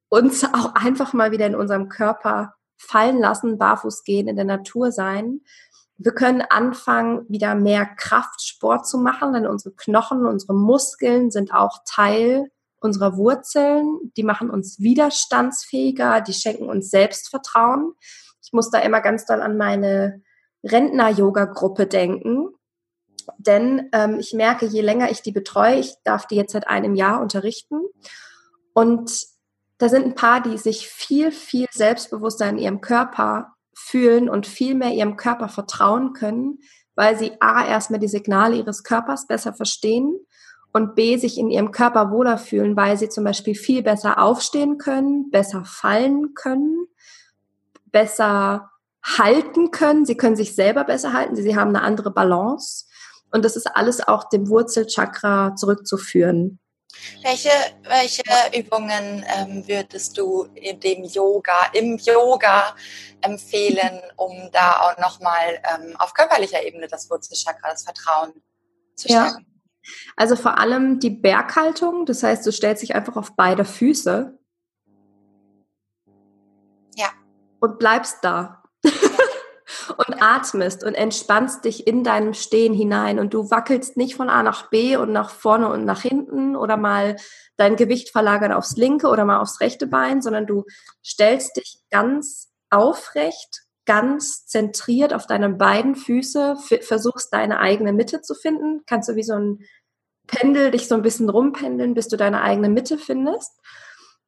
uns 0.10 0.44
auch 0.44 0.76
einfach 0.76 1.14
mal 1.14 1.32
wieder 1.32 1.48
in 1.48 1.56
unserem 1.56 1.90
Körper 1.90 2.54
fallen 2.78 3.20
lassen, 3.20 3.58
barfuß 3.58 4.04
gehen, 4.04 4.28
in 4.28 4.36
der 4.36 4.46
Natur 4.46 4.92
sein 4.92 5.42
wir 5.98 6.12
können 6.12 6.42
anfangen, 6.42 7.26
wieder 7.28 7.56
mehr 7.56 7.86
Kraftsport 7.86 8.88
zu 8.88 9.00
machen, 9.00 9.34
denn 9.34 9.48
unsere 9.48 9.74
Knochen, 9.76 10.26
unsere 10.26 10.54
Muskeln 10.54 11.32
sind 11.32 11.54
auch 11.54 11.80
Teil 11.86 12.52
unserer 12.80 13.18
Wurzeln. 13.18 14.12
Die 14.16 14.24
machen 14.24 14.52
uns 14.52 14.80
widerstandsfähiger, 14.80 16.22
die 16.22 16.34
schenken 16.34 16.70
uns 16.70 16.92
Selbstvertrauen. 16.92 17.94
Ich 18.44 18.54
muss 18.54 18.70
da 18.70 18.80
immer 18.80 19.02
ganz 19.02 19.26
doll 19.26 19.42
an 19.42 19.58
meine 19.58 20.22
Rentner-Yoga-Gruppe 20.64 21.88
denken. 21.88 22.50
Denn 23.40 23.90
ähm, 23.92 24.20
ich 24.20 24.34
merke, 24.34 24.68
je 24.68 24.82
länger 24.82 25.10
ich 25.10 25.24
die 25.24 25.32
betreue, 25.32 25.80
ich 25.80 25.96
darf 26.04 26.28
die 26.28 26.36
jetzt 26.36 26.54
seit 26.54 26.68
einem 26.68 26.94
Jahr 26.94 27.22
unterrichten. 27.22 27.82
Und 28.74 29.12
da 29.78 29.90
sind 29.90 30.06
ein 30.06 30.16
paar, 30.16 30.42
die 30.42 30.58
sich 30.58 30.88
viel, 30.88 31.32
viel 31.32 31.68
selbstbewusster 31.72 32.50
in 32.50 32.58
ihrem 32.58 32.82
Körper 32.82 33.54
fühlen 33.74 34.30
und 34.30 34.48
viel 34.48 34.74
mehr 34.74 34.92
ihrem 34.92 35.18
Körper 35.18 35.50
vertrauen 35.50 36.14
können, 36.14 36.60
weil 36.96 37.18
sie 37.18 37.34
A, 37.40 37.66
erstmal 37.66 38.00
die 38.00 38.08
Signale 38.08 38.56
ihres 38.56 38.84
Körpers 38.84 39.28
besser 39.28 39.54
verstehen 39.54 40.18
und 40.74 40.96
B, 40.96 41.18
sich 41.18 41.38
in 41.38 41.50
ihrem 41.50 41.72
Körper 41.72 42.12
wohler 42.12 42.38
fühlen, 42.38 42.76
weil 42.76 42.98
sie 42.98 43.10
zum 43.10 43.24
Beispiel 43.24 43.56
viel 43.56 43.84
besser 43.84 44.20
aufstehen 44.22 44.80
können, 44.80 45.30
besser 45.30 45.64
fallen 45.64 46.34
können, 46.34 46.88
besser 47.86 48.72
halten 49.04 49.72
können. 49.72 50.06
Sie 50.06 50.18
können 50.18 50.36
sich 50.36 50.56
selber 50.56 50.84
besser 50.84 51.14
halten. 51.14 51.36
Sie 51.36 51.56
haben 51.56 51.70
eine 51.70 51.82
andere 51.82 52.12
Balance. 52.12 52.86
Und 53.32 53.46
das 53.46 53.56
ist 53.56 53.68
alles 53.76 54.08
auch 54.08 54.30
dem 54.30 54.50
Wurzelchakra 54.50 55.56
zurückzuführen. 55.56 56.60
Welche, 57.24 57.50
welche 57.84 58.24
Übungen 58.58 59.26
ähm, 59.28 59.68
würdest 59.68 60.18
du 60.18 60.44
in 60.56 60.80
dem 60.80 61.04
Yoga, 61.04 61.72
im 61.74 61.98
Yoga 61.98 62.76
empfehlen, 63.22 64.02
um 64.16 64.50
da 64.52 64.74
auch 64.82 64.98
nochmal 64.98 65.62
ähm, 65.74 65.96
auf 65.98 66.14
körperlicher 66.14 66.64
Ebene 66.64 66.88
das 66.88 67.10
Wurzelchakra, 67.10 67.70
das 67.70 67.84
Vertrauen 67.84 68.34
zu 68.96 69.08
stärken? 69.08 69.46
Ja. 69.48 69.92
Also 70.16 70.36
vor 70.36 70.58
allem 70.58 71.00
die 71.00 71.10
Berghaltung, 71.10 72.06
das 72.06 72.24
heißt, 72.24 72.46
du 72.46 72.52
stellst 72.52 72.84
dich 72.84 72.96
einfach 72.96 73.16
auf 73.16 73.36
beide 73.36 73.66
Füße. 73.66 74.38
Ja. 76.96 77.10
Und 77.60 77.80
bleibst 77.80 78.18
da. 78.22 78.64
Und 79.90 80.22
atmest 80.22 80.84
und 80.84 80.94
entspannst 80.96 81.66
dich 81.66 81.88
in 81.88 82.04
deinem 82.04 82.34
Stehen 82.34 82.74
hinein. 82.74 83.20
Und 83.20 83.34
du 83.34 83.50
wackelst 83.52 83.98
nicht 83.98 84.16
von 84.16 84.30
A 84.30 84.44
nach 84.44 84.70
B 84.70 84.98
und 84.98 85.12
nach 85.12 85.30
vorne 85.30 85.70
und 85.70 85.86
nach 85.86 86.02
hinten 86.02 86.56
oder 86.56 86.78
mal 86.78 87.16
dein 87.58 87.76
Gewicht 87.76 88.10
verlagern 88.10 88.52
aufs 88.52 88.78
linke 88.78 89.08
oder 89.08 89.26
mal 89.26 89.40
aufs 89.40 89.62
rechte 89.62 89.88
Bein, 89.88 90.22
sondern 90.22 90.46
du 90.46 90.66
stellst 91.06 91.58
dich 91.58 91.80
ganz 91.92 92.52
aufrecht, 92.70 93.64
ganz 93.86 94.46
zentriert 94.46 95.14
auf 95.14 95.28
deine 95.28 95.50
beiden 95.50 95.96
Füße, 95.96 96.58
versuchst 96.82 97.34
deine 97.34 97.60
eigene 97.60 97.94
Mitte 97.94 98.22
zu 98.22 98.36
finden, 98.36 98.82
kannst 98.86 99.10
du 99.10 99.16
wie 99.16 99.24
so 99.24 99.34
ein 99.34 99.60
Pendel 100.28 100.72
dich 100.72 100.90
so 100.90 100.96
ein 100.96 101.02
bisschen 101.02 101.30
rumpendeln, 101.30 101.94
bis 101.94 102.10
du 102.10 102.18
deine 102.18 102.42
eigene 102.42 102.68
Mitte 102.68 102.98
findest 102.98 103.54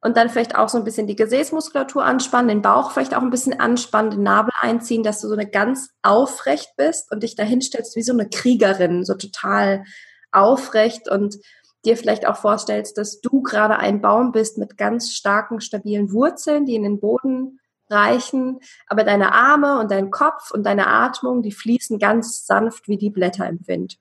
und 0.02 0.16
dann 0.16 0.30
vielleicht 0.30 0.56
auch 0.56 0.68
so 0.68 0.78
ein 0.78 0.84
bisschen 0.84 1.06
die 1.06 1.16
Gesäßmuskulatur 1.16 2.04
anspannen, 2.04 2.48
den 2.48 2.62
Bauch 2.62 2.92
vielleicht 2.92 3.14
auch 3.14 3.22
ein 3.22 3.30
bisschen 3.30 3.60
anspannen, 3.60 4.10
den 4.10 4.22
Nabel 4.22 4.52
einziehen, 4.60 5.02
dass 5.02 5.20
du 5.20 5.28
so 5.28 5.34
eine 5.34 5.48
ganz 5.48 5.90
aufrecht 6.02 6.74
bist 6.76 7.12
und 7.12 7.22
dich 7.22 7.36
dahin 7.36 7.60
stellst 7.60 7.96
wie 7.96 8.02
so 8.02 8.12
eine 8.12 8.28
Kriegerin, 8.28 9.04
so 9.04 9.14
total 9.14 9.84
aufrecht 10.32 11.08
und 11.08 11.36
dir 11.84 11.96
vielleicht 11.96 12.26
auch 12.26 12.36
vorstellst, 12.36 12.98
dass 12.98 13.20
du 13.20 13.42
gerade 13.42 13.78
ein 13.78 14.00
Baum 14.00 14.32
bist 14.32 14.58
mit 14.58 14.76
ganz 14.76 15.12
starken, 15.12 15.60
stabilen 15.60 16.12
Wurzeln, 16.12 16.66
die 16.66 16.74
in 16.74 16.82
den 16.82 17.00
Boden 17.00 17.60
reichen, 17.90 18.60
aber 18.86 19.04
deine 19.04 19.34
Arme 19.34 19.80
und 19.80 19.90
dein 19.90 20.10
Kopf 20.10 20.50
und 20.50 20.64
deine 20.64 20.86
Atmung, 20.86 21.42
die 21.42 21.52
fließen 21.52 21.98
ganz 21.98 22.46
sanft 22.46 22.88
wie 22.88 22.96
die 22.96 23.10
Blätter 23.10 23.48
im 23.48 23.66
Wind. 23.66 23.98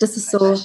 Das 0.00 0.16
ist 0.16 0.30
so, 0.30 0.56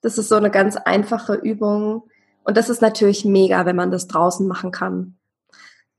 das 0.00 0.18
ist 0.18 0.28
so 0.28 0.36
eine 0.36 0.50
ganz 0.50 0.76
einfache 0.76 1.34
Übung, 1.34 2.08
und 2.44 2.56
das 2.56 2.68
ist 2.68 2.82
natürlich 2.82 3.24
mega, 3.24 3.66
wenn 3.66 3.76
man 3.76 3.90
das 3.90 4.08
draußen 4.08 4.46
machen 4.46 4.70
kann. 4.70 5.18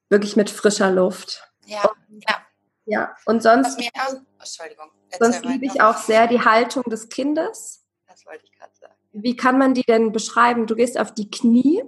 Wirklich 0.10 0.36
mit 0.36 0.50
frischer 0.50 0.92
Luft. 0.92 1.52
Ja, 1.66 1.90
ja. 2.10 2.38
Ja, 2.86 3.16
und 3.26 3.42
sonst, 3.42 3.80
mir, 3.80 3.90
oh, 3.96 4.18
Entschuldigung, 4.40 4.92
sonst 5.18 5.46
liebe 5.46 5.66
ich 5.66 5.80
auch 5.80 5.96
sehr 5.96 6.28
die 6.28 6.42
Haltung 6.42 6.84
des 6.84 7.08
Kindes. 7.08 7.86
Das 8.08 8.26
wollte 8.26 8.44
ich 8.44 8.52
gerade 8.52 8.74
sagen. 8.76 8.94
Wie 9.14 9.38
kann 9.38 9.58
man 9.58 9.74
die 9.74 9.84
denn 9.84 10.12
beschreiben? 10.12 10.68
Du 10.68 10.76
gehst 10.76 11.00
auf 11.00 11.14
die 11.14 11.32
Knie 11.32 11.84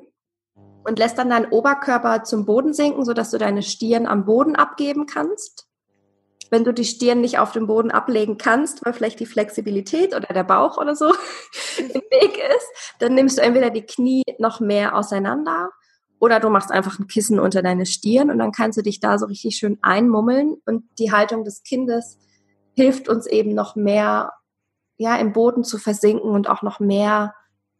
und 0.86 0.98
lässt 0.98 1.18
dann 1.18 1.32
deinen 1.32 1.52
Oberkörper 1.52 2.24
zum 2.24 2.46
Boden 2.46 2.74
sinken, 2.74 3.04
sodass 3.04 3.32
du 3.32 3.38
deine 3.38 3.62
Stirn 3.62 4.06
am 4.06 4.24
Boden 4.24 4.56
abgeben 4.56 5.06
kannst 5.06 5.65
wenn 6.52 6.64
du 6.64 6.74
die 6.74 6.86
Stirn 6.86 7.22
nicht 7.22 7.40
auf 7.40 7.52
dem 7.52 7.68
Boden 7.68 7.92
ablegen 7.92 8.38
kannst, 8.38 8.86
weil 8.86 8.94
vielleicht 8.94 9.20
die 9.20 9.26
Flexibilität 9.26 10.16
oder 10.16 10.28
der 10.34 10.44
Bauch 10.44 10.78
oder 10.78 10.96
so 10.96 11.08
im 11.78 12.02
Weg 12.12 12.38
ist, 12.38 12.98
dann 13.00 13.16
nimmst 13.16 13.38
du 13.38 13.42
entweder 13.42 13.70
die 13.70 13.86
Knie 13.86 14.24
noch 14.40 14.60
mehr 14.60 14.96
auseinander 14.96 15.70
oder 16.20 16.40
du 16.40 16.50
machst 16.50 16.72
einfach 16.72 17.00
ein 17.00 17.08
Kissen 17.08 17.40
unter 17.40 17.62
deine 17.62 17.86
Stirn 17.86 18.30
und 18.30 18.40
dann 18.40 18.52
kannst 18.52 18.78
du 18.78 18.82
dich 18.82 19.00
da 19.00 19.18
so 19.18 19.26
richtig 19.26 19.58
schön 19.58 19.78
einmummeln 19.82 20.56
und 20.66 20.84
die 20.98 21.12
Haltung 21.12 21.44
des 21.44 21.64
Kindes 21.64 22.18
hilft 22.74 23.10
uns 23.10 23.26
eben 23.26 23.54
noch 23.54 23.76
mehr, 23.76 24.34
ja, 24.98 25.16
im 25.18 25.34
Boden 25.34 25.64
zu 25.64 25.78
versinken 25.78 26.30
und 26.30 26.50
auch 26.50 26.62
noch 26.62 26.80
mehr 26.80 27.34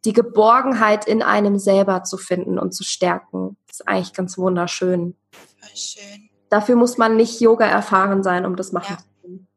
die 0.04 0.12
Geborgenheit 0.12 1.06
in 1.06 1.22
einem 1.22 1.58
selber 1.58 2.04
zu 2.04 2.16
finden 2.16 2.58
und 2.58 2.72
zu 2.72 2.84
stärken. 2.84 3.56
Das 3.66 3.80
ist 3.80 3.88
eigentlich 3.88 4.12
ganz 4.12 4.38
wunderschön. 4.38 5.16
Voll 5.32 5.76
schön. 5.76 6.25
Dafür 6.48 6.76
muss 6.76 6.98
man 6.98 7.16
nicht 7.16 7.40
Yoga 7.40 7.66
erfahren 7.66 8.22
sein, 8.22 8.46
um 8.46 8.56
das 8.56 8.72
machen 8.72 8.96
ja. 8.96 8.98
zu 8.98 9.04
können. 9.22 9.48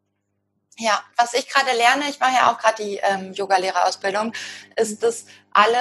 Ja, 0.77 0.99
was 1.17 1.33
ich 1.33 1.47
gerade 1.49 1.75
lerne, 1.75 2.09
ich 2.09 2.19
mache 2.19 2.35
ja 2.35 2.51
auch 2.51 2.57
gerade 2.57 2.83
die 2.83 2.97
ähm, 2.97 3.33
Yoga-Lehrerausbildung, 3.33 4.33
ist, 4.75 5.03
dass 5.03 5.25
alle 5.51 5.77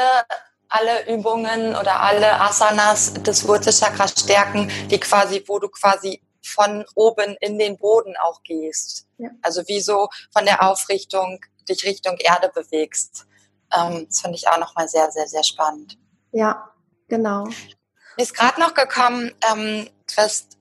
alle 0.69 1.09
Übungen 1.09 1.75
oder 1.77 2.03
alle 2.03 2.41
Asanas 2.41 3.15
des 3.15 3.49
Wurzelchakras 3.49 4.13
stärken, 4.21 4.71
die 4.91 5.01
quasi, 5.01 5.43
wo 5.47 5.59
du 5.59 5.69
quasi 5.69 6.23
von 6.45 6.85
oben 6.95 7.37
in 7.41 7.59
den 7.59 7.79
Boden 7.79 8.15
auch 8.23 8.43
gehst. 8.43 9.07
Ja. 9.19 9.31
Also 9.43 9.63
wie 9.67 9.81
so 9.81 10.09
von 10.33 10.45
der 10.45 10.63
Aufrichtung 10.63 11.41
dich 11.69 11.85
Richtung 11.85 12.17
Erde 12.19 12.51
bewegst. 12.55 13.27
Ähm, 13.75 14.07
das 14.09 14.21
finde 14.21 14.37
ich 14.37 14.49
auch 14.49 14.59
nochmal 14.59 14.89
sehr, 14.89 15.11
sehr, 15.11 15.27
sehr 15.27 15.45
spannend. 15.45 15.99
Ja, 16.33 16.71
genau. 17.09 17.45
Mir 17.45 18.23
ist 18.23 18.35
gerade 18.35 18.61
noch 18.61 18.75
gekommen, 18.75 19.33
ähm, 19.51 19.89
Christ, 20.07 20.58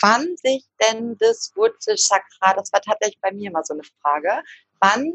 wann 0.00 0.36
sich 0.36 0.64
denn 0.80 1.16
das 1.18 1.52
Wurzelchakra, 1.54 2.54
das 2.54 2.72
war 2.72 2.80
tatsächlich 2.80 3.20
bei 3.20 3.32
mir 3.32 3.50
immer 3.50 3.64
so 3.64 3.74
eine 3.74 3.82
Frage, 4.02 4.42
wann 4.80 5.12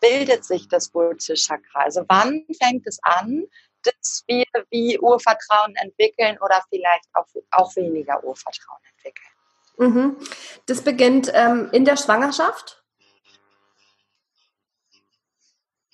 bildet 0.00 0.44
sich 0.44 0.68
das 0.68 0.92
Wurzelchakra? 0.94 1.80
Also 1.80 2.04
wann 2.08 2.44
fängt 2.60 2.86
es 2.86 2.98
an, 3.02 3.44
dass 3.82 4.24
wir 4.26 4.44
wie 4.70 4.98
Urvertrauen 4.98 5.74
entwickeln 5.76 6.38
oder 6.40 6.62
vielleicht 6.68 7.08
auch, 7.14 7.26
auch 7.50 7.74
weniger 7.76 8.22
Urvertrauen 8.22 8.80
entwickeln? 8.96 9.32
Mhm. 9.78 10.16
Das 10.66 10.82
beginnt 10.82 11.30
ähm, 11.34 11.70
in 11.72 11.84
der 11.84 11.96
Schwangerschaft. 11.96 12.84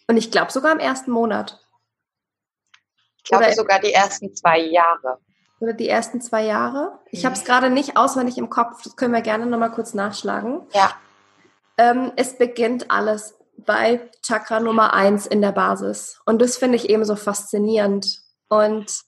Und 0.07 0.17
ich 0.17 0.31
glaube 0.31 0.51
sogar 0.51 0.73
im 0.73 0.81
ersten 0.81 1.11
Monat. 1.11 1.61
Ich 3.19 3.25
glaube 3.25 3.53
sogar 3.53 3.79
die 3.79 3.93
ersten 3.93 4.35
zwei 4.35 4.59
Jahre. 4.59 5.21
Oder 5.61 5.73
die 5.73 5.89
ersten 5.89 6.21
zwei 6.21 6.45
Jahre. 6.45 6.99
Ich 7.11 7.25
habe 7.25 7.35
es 7.35 7.45
gerade 7.45 7.71
nicht 7.71 7.97
auswendig 7.97 8.39
im 8.39 8.49
Kopf. 8.49 8.83
Das 8.83 8.97
können 8.97 9.13
wir 9.13 9.23
gerne 9.23 9.47
nochmal 9.47 9.73
kurz 9.73 9.93
nachschlagen. 9.93 10.61
Ja. 10.73 10.93
Ähm, 11.77 12.13
es 12.17 12.39
beginnt 12.39 12.91
alles 12.91 13.35
bei 13.57 14.09
Chakra 14.23 14.61
Nummer 14.61 14.95
eins 14.95 15.27
in 15.27 15.43
der 15.43 15.53
Basis. 15.53 16.21
Und 16.27 16.41
das 16.41 16.57
finde 16.57 16.77
ich 16.77 16.89
eben 16.89 17.05
so 17.05 17.17
faszinierend. 17.17 18.21
Und 18.49 19.03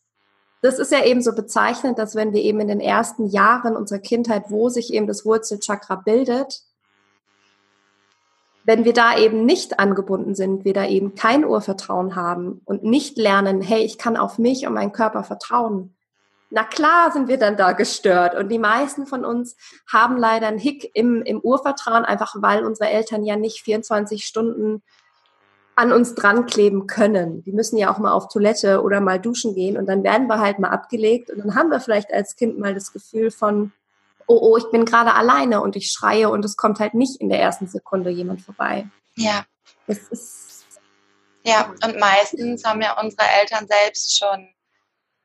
das 0.63 0.79
ist 0.79 0.93
ja 0.93 1.05
eben 1.05 1.23
so 1.23 1.35
bezeichnend, 1.35 1.99
dass 1.99 2.15
wenn 2.15 2.33
wir 2.33 2.43
eben 2.43 2.61
in 2.61 2.69
den 2.69 2.81
ersten 2.81 3.27
Jahren 3.27 3.77
unserer 3.77 4.01
Kindheit, 4.01 4.45
wo 4.49 4.69
sich 4.69 4.93
eben 4.93 5.07
das 5.07 5.25
Wurzelchakra 5.25 5.97
bildet, 5.97 6.63
wenn 8.65 8.85
wir 8.85 8.93
da 8.93 9.17
eben 9.17 9.47
nicht 9.47 9.81
angebunden 9.81 10.35
sind, 10.35 10.65
wir 10.65 10.75
da 10.75 10.87
eben 10.87 11.15
kein 11.15 11.45
Urvertrauen 11.45 12.15
haben 12.15 12.61
und 12.67 12.85
nicht 12.85 13.17
lernen, 13.17 13.63
hey, 13.63 13.83
ich 13.83 13.99
kann 13.99 14.17
auf 14.17 14.39
mich 14.39 14.67
und 14.67 14.75
meinen 14.75 14.93
Körper 14.93 15.25
vertrauen, 15.25 15.97
na 16.51 16.65
klar 16.65 17.13
sind 17.13 17.29
wir 17.29 17.39
dann 17.39 17.57
da 17.57 17.73
gestört. 17.73 18.35
Und 18.35 18.49
die 18.49 18.59
meisten 18.59 19.07
von 19.07 19.25
uns 19.25 19.57
haben 19.91 20.17
leider 20.17 20.49
einen 20.49 20.59
Hick 20.59 20.91
im, 20.95 21.23
im 21.23 21.41
Urvertrauen, 21.41 22.05
einfach 22.05 22.35
weil 22.39 22.65
unsere 22.65 22.91
Eltern 22.91 23.25
ja 23.25 23.37
nicht 23.37 23.63
24 23.63 24.25
Stunden 24.25 24.83
an 25.77 25.93
uns 25.93 26.15
dran 26.15 26.47
kleben 26.47 26.87
können. 26.87 27.43
Die 27.45 27.53
müssen 27.53 27.79
ja 27.79 27.93
auch 27.93 27.99
mal 27.99 28.13
auf 28.13 28.29
Toilette 28.29 28.83
oder 28.83 29.01
mal 29.01 29.21
duschen 29.21 29.55
gehen 29.55 29.79
und 29.79 29.87
dann 29.87 30.03
werden 30.03 30.27
wir 30.27 30.41
halt 30.41 30.59
mal 30.59 30.69
abgelegt 30.69 31.31
und 31.31 31.39
dann 31.39 31.55
haben 31.55 31.71
wir 31.71 31.81
vielleicht 31.81 32.13
als 32.13 32.37
Kind 32.37 32.59
mal 32.59 32.75
das 32.75 32.93
Gefühl 32.93 33.31
von, 33.31 33.73
oh, 34.27 34.39
oh, 34.43 34.57
ich 34.59 34.71
bin 34.71 34.85
gerade 34.85 35.15
alleine 35.15 35.63
und 35.63 35.77
ich 35.77 35.91
schreie 35.91 36.29
und 36.29 36.45
es 36.45 36.57
kommt 36.57 36.81
halt 36.81 36.95
nicht 36.95 37.21
in 37.21 37.31
der 37.31 37.41
ersten 37.41 37.67
Sekunde 37.67 38.11
jemand 38.11 38.43
vorbei. 38.43 38.89
Ja. 39.15 39.45
Das 39.87 39.99
ist. 40.09 40.67
Ja, 41.45 41.73
und 41.83 41.99
meistens 41.99 42.65
haben 42.65 42.83
ja 42.83 43.01
unsere 43.01 43.27
Eltern 43.41 43.67
selbst 43.67 44.19
schon 44.19 44.49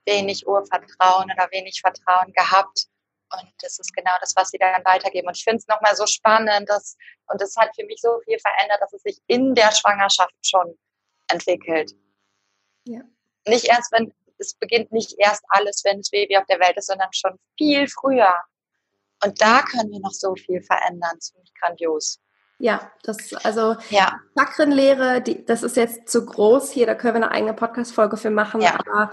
wenig 0.05 0.47
Urvertrauen 0.47 1.31
oder 1.31 1.47
wenig 1.51 1.81
Vertrauen 1.81 2.31
gehabt. 2.33 2.87
Und 3.31 3.51
das 3.61 3.79
ist 3.79 3.93
genau 3.93 4.11
das, 4.21 4.35
was 4.35 4.49
sie 4.49 4.57
dann 4.57 4.83
weitergeben. 4.85 5.27
Und 5.27 5.37
ich 5.37 5.43
finde 5.43 5.57
es 5.57 5.67
nochmal 5.67 5.95
so 5.95 6.05
spannend, 6.05 6.69
dass, 6.69 6.95
und 7.27 7.41
das 7.41 7.55
hat 7.57 7.75
für 7.75 7.85
mich 7.85 7.99
so 8.01 8.19
viel 8.23 8.37
verändert, 8.39 8.79
dass 8.81 8.93
es 8.93 9.01
sich 9.01 9.19
in 9.27 9.55
der 9.55 9.71
Schwangerschaft 9.71 10.35
schon 10.43 10.77
entwickelt. 11.27 11.93
Ja. 12.85 13.01
Nicht 13.47 13.65
erst, 13.65 13.91
wenn, 13.91 14.13
es 14.37 14.53
beginnt 14.53 14.91
nicht 14.91 15.15
erst 15.17 15.43
alles, 15.49 15.81
wenn 15.83 15.97
das 15.97 16.11
Baby 16.11 16.37
auf 16.37 16.45
der 16.45 16.59
Welt 16.59 16.77
ist, 16.77 16.87
sondern 16.87 17.09
schon 17.11 17.39
viel 17.57 17.87
früher. 17.87 18.33
Und 19.23 19.41
da 19.41 19.63
können 19.63 19.91
wir 19.91 19.99
noch 19.99 20.11
so 20.11 20.35
viel 20.35 20.61
verändern. 20.61 21.19
Ziemlich 21.19 21.51
grandios. 21.59 22.19
Ja, 22.57 22.91
das, 23.03 23.33
also 23.43 23.75
ja. 23.89 24.19
Chakrenlehre, 24.37 25.21
die, 25.21 25.43
das 25.45 25.63
ist 25.63 25.75
jetzt 25.75 26.07
zu 26.07 26.25
groß 26.25 26.71
hier, 26.71 26.85
da 26.85 26.95
können 26.95 27.15
wir 27.15 27.23
eine 27.23 27.31
eigene 27.31 27.53
Podcast-Folge 27.53 28.15
für 28.15 28.29
machen, 28.29 28.61
ja. 28.61 28.79
aber 28.79 29.11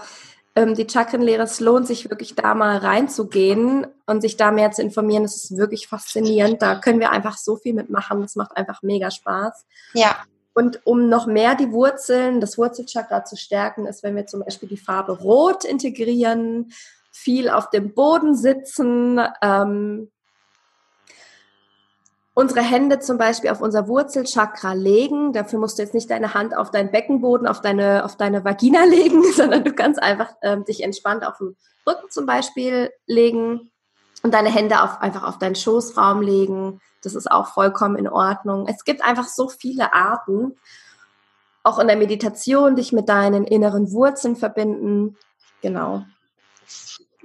ähm, 0.55 0.75
die 0.75 0.87
Chakrenlehre, 0.87 1.43
es 1.43 1.59
lohnt 1.59 1.87
sich 1.87 2.09
wirklich 2.09 2.35
da 2.35 2.53
mal 2.53 2.77
reinzugehen 2.77 3.87
und 4.05 4.21
sich 4.21 4.37
da 4.37 4.51
mehr 4.51 4.71
zu 4.71 4.81
informieren. 4.81 5.23
Das 5.23 5.35
ist 5.35 5.57
wirklich 5.57 5.87
faszinierend. 5.87 6.61
Da 6.61 6.75
können 6.75 6.99
wir 6.99 7.11
einfach 7.11 7.37
so 7.37 7.55
viel 7.55 7.73
mitmachen. 7.73 8.21
Das 8.21 8.35
macht 8.35 8.55
einfach 8.55 8.83
mega 8.83 9.09
Spaß. 9.09 9.65
Ja. 9.93 10.15
Und 10.53 10.85
um 10.85 11.09
noch 11.09 11.25
mehr 11.25 11.55
die 11.55 11.71
Wurzeln, 11.71 12.39
das 12.39 12.59
Wurzelchakra 12.59 13.25
zu 13.25 13.35
stärken, 13.35 13.87
ist, 13.87 14.03
wenn 14.03 14.15
wir 14.15 14.27
zum 14.27 14.41
Beispiel 14.41 14.69
die 14.69 14.77
Farbe 14.77 15.13
Rot 15.13 15.65
integrieren, 15.65 16.71
viel 17.11 17.49
auf 17.49 17.71
dem 17.71 17.93
Boden 17.93 18.35
sitzen, 18.35 19.19
ähm, 19.41 20.11
unsere 22.33 22.61
Hände 22.61 22.99
zum 22.99 23.17
Beispiel 23.17 23.49
auf 23.49 23.61
unser 23.61 23.87
Wurzelchakra 23.87 24.73
legen. 24.73 25.33
Dafür 25.33 25.59
musst 25.59 25.77
du 25.77 25.83
jetzt 25.83 25.93
nicht 25.93 26.09
deine 26.09 26.33
Hand 26.33 26.55
auf 26.55 26.71
deinen 26.71 26.91
Beckenboden, 26.91 27.47
auf 27.47 27.61
deine, 27.61 28.05
auf 28.05 28.17
deine 28.17 28.43
Vagina 28.43 28.83
legen, 28.89 29.23
sondern 29.33 29.63
du 29.63 29.73
kannst 29.73 30.01
einfach 30.01 30.33
ähm, 30.41 30.65
dich 30.65 30.83
entspannt 30.83 31.25
auf 31.25 31.37
den 31.37 31.55
Rücken 31.87 32.09
zum 32.09 32.25
Beispiel 32.25 32.91
legen 33.05 33.71
und 34.23 34.33
deine 34.33 34.49
Hände 34.49 34.81
auf, 34.81 35.01
einfach 35.01 35.23
auf 35.23 35.37
deinen 35.37 35.55
Schoßraum 35.55 36.21
legen. 36.21 36.81
Das 37.03 37.13
ist 37.13 37.29
auch 37.29 37.47
vollkommen 37.47 37.97
in 37.97 38.07
Ordnung. 38.07 38.67
Es 38.67 38.85
gibt 38.85 39.03
einfach 39.03 39.27
so 39.27 39.49
viele 39.49 39.93
Arten. 39.93 40.57
Auch 41.61 41.79
in 41.79 41.87
der 41.87 41.97
Meditation 41.97 42.75
dich 42.75 42.93
mit 42.93 43.09
deinen 43.09 43.45
inneren 43.45 43.91
Wurzeln 43.91 44.35
verbinden. 44.35 45.17
Genau. 45.61 46.03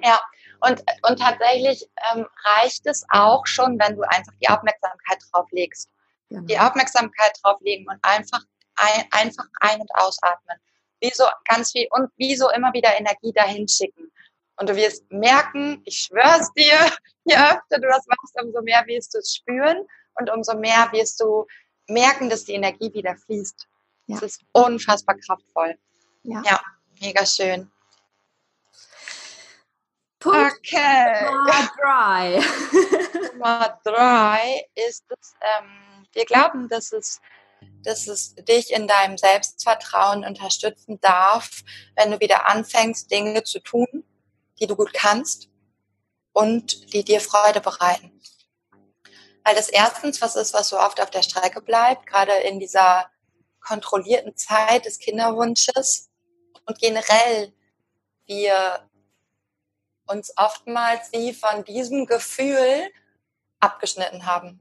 Ja, 0.02 0.20
und, 0.60 0.84
und 1.08 1.20
tatsächlich 1.20 1.88
ähm, 2.12 2.26
reicht 2.44 2.86
es 2.86 3.04
auch 3.10 3.46
schon, 3.46 3.78
wenn 3.78 3.96
du 3.96 4.02
einfach 4.02 4.32
die 4.40 4.48
Aufmerksamkeit 4.48 5.18
drauf 5.30 5.46
legst. 5.52 5.88
Genau. 6.28 6.42
Die 6.42 6.58
Aufmerksamkeit 6.58 7.38
drauf 7.42 7.60
legen 7.60 7.86
und 7.88 7.98
einfach, 8.02 8.42
ein, 8.76 9.04
einfach 9.10 9.46
ein- 9.60 9.80
und 9.80 9.90
ausatmen. 9.94 10.58
Wie 11.00 11.10
so 11.14 11.24
ganz 11.44 11.72
viel 11.72 11.86
und 11.90 12.10
wie 12.16 12.34
so 12.34 12.50
immer 12.50 12.72
wieder 12.72 12.98
Energie 12.98 13.32
dahin 13.32 13.68
schicken. 13.68 14.10
Und 14.56 14.68
du 14.68 14.74
wirst 14.74 15.10
merken, 15.10 15.80
ich 15.84 16.02
schwör's 16.02 16.52
dir, 16.54 16.74
je 17.24 17.36
öfter 17.36 17.78
du 17.80 17.88
das 17.88 18.06
machst, 18.06 18.34
umso 18.42 18.62
mehr 18.62 18.84
wirst 18.86 19.14
du 19.14 19.18
es 19.18 19.36
spüren 19.36 19.86
und 20.16 20.30
umso 20.30 20.56
mehr 20.56 20.88
wirst 20.92 21.20
du 21.20 21.46
merken, 21.86 22.28
dass 22.28 22.44
die 22.44 22.54
Energie 22.54 22.92
wieder 22.92 23.16
fließt. 23.16 23.68
Ja. 24.06 24.16
Das 24.16 24.22
ist 24.24 24.42
unfassbar 24.52 25.16
kraftvoll. 25.16 25.78
Ja, 26.24 26.42
ja 26.44 26.60
mega 27.00 27.24
schön. 27.24 27.70
Punkt 30.18 30.58
okay. 30.58 31.24
Nummer 31.24 31.70
drei. 31.80 32.40
Nummer 33.32 33.80
drei 33.84 34.66
ist, 34.74 35.04
dass 35.08 35.34
ähm, 35.40 36.06
wir 36.12 36.24
glauben, 36.24 36.68
dass 36.68 36.92
es, 36.92 37.20
dass 37.84 38.08
es 38.08 38.34
dich 38.34 38.72
in 38.72 38.88
deinem 38.88 39.16
Selbstvertrauen 39.16 40.24
unterstützen 40.24 41.00
darf, 41.00 41.62
wenn 41.96 42.10
du 42.10 42.20
wieder 42.20 42.48
anfängst, 42.48 43.10
Dinge 43.10 43.44
zu 43.44 43.60
tun, 43.60 44.04
die 44.58 44.66
du 44.66 44.74
gut 44.74 44.92
kannst 44.92 45.48
und 46.32 46.92
die 46.92 47.04
dir 47.04 47.20
Freude 47.20 47.60
bereiten. 47.60 48.20
Weil 49.44 49.54
das 49.54 49.68
erstens 49.68 50.20
was 50.20 50.34
ist, 50.34 50.52
was 50.52 50.68
so 50.68 50.78
oft 50.78 51.00
auf 51.00 51.10
der 51.10 51.22
Strecke 51.22 51.62
bleibt, 51.62 52.06
gerade 52.06 52.32
in 52.32 52.58
dieser 52.58 53.08
kontrollierten 53.60 54.36
Zeit 54.36 54.84
des 54.84 54.98
Kinderwunsches 54.98 56.10
und 56.66 56.78
generell 56.78 57.52
wir 58.26 58.87
uns 60.08 60.32
oftmals 60.36 61.12
wie 61.12 61.34
von 61.34 61.64
diesem 61.64 62.06
Gefühl 62.06 62.90
abgeschnitten 63.60 64.26
haben. 64.26 64.60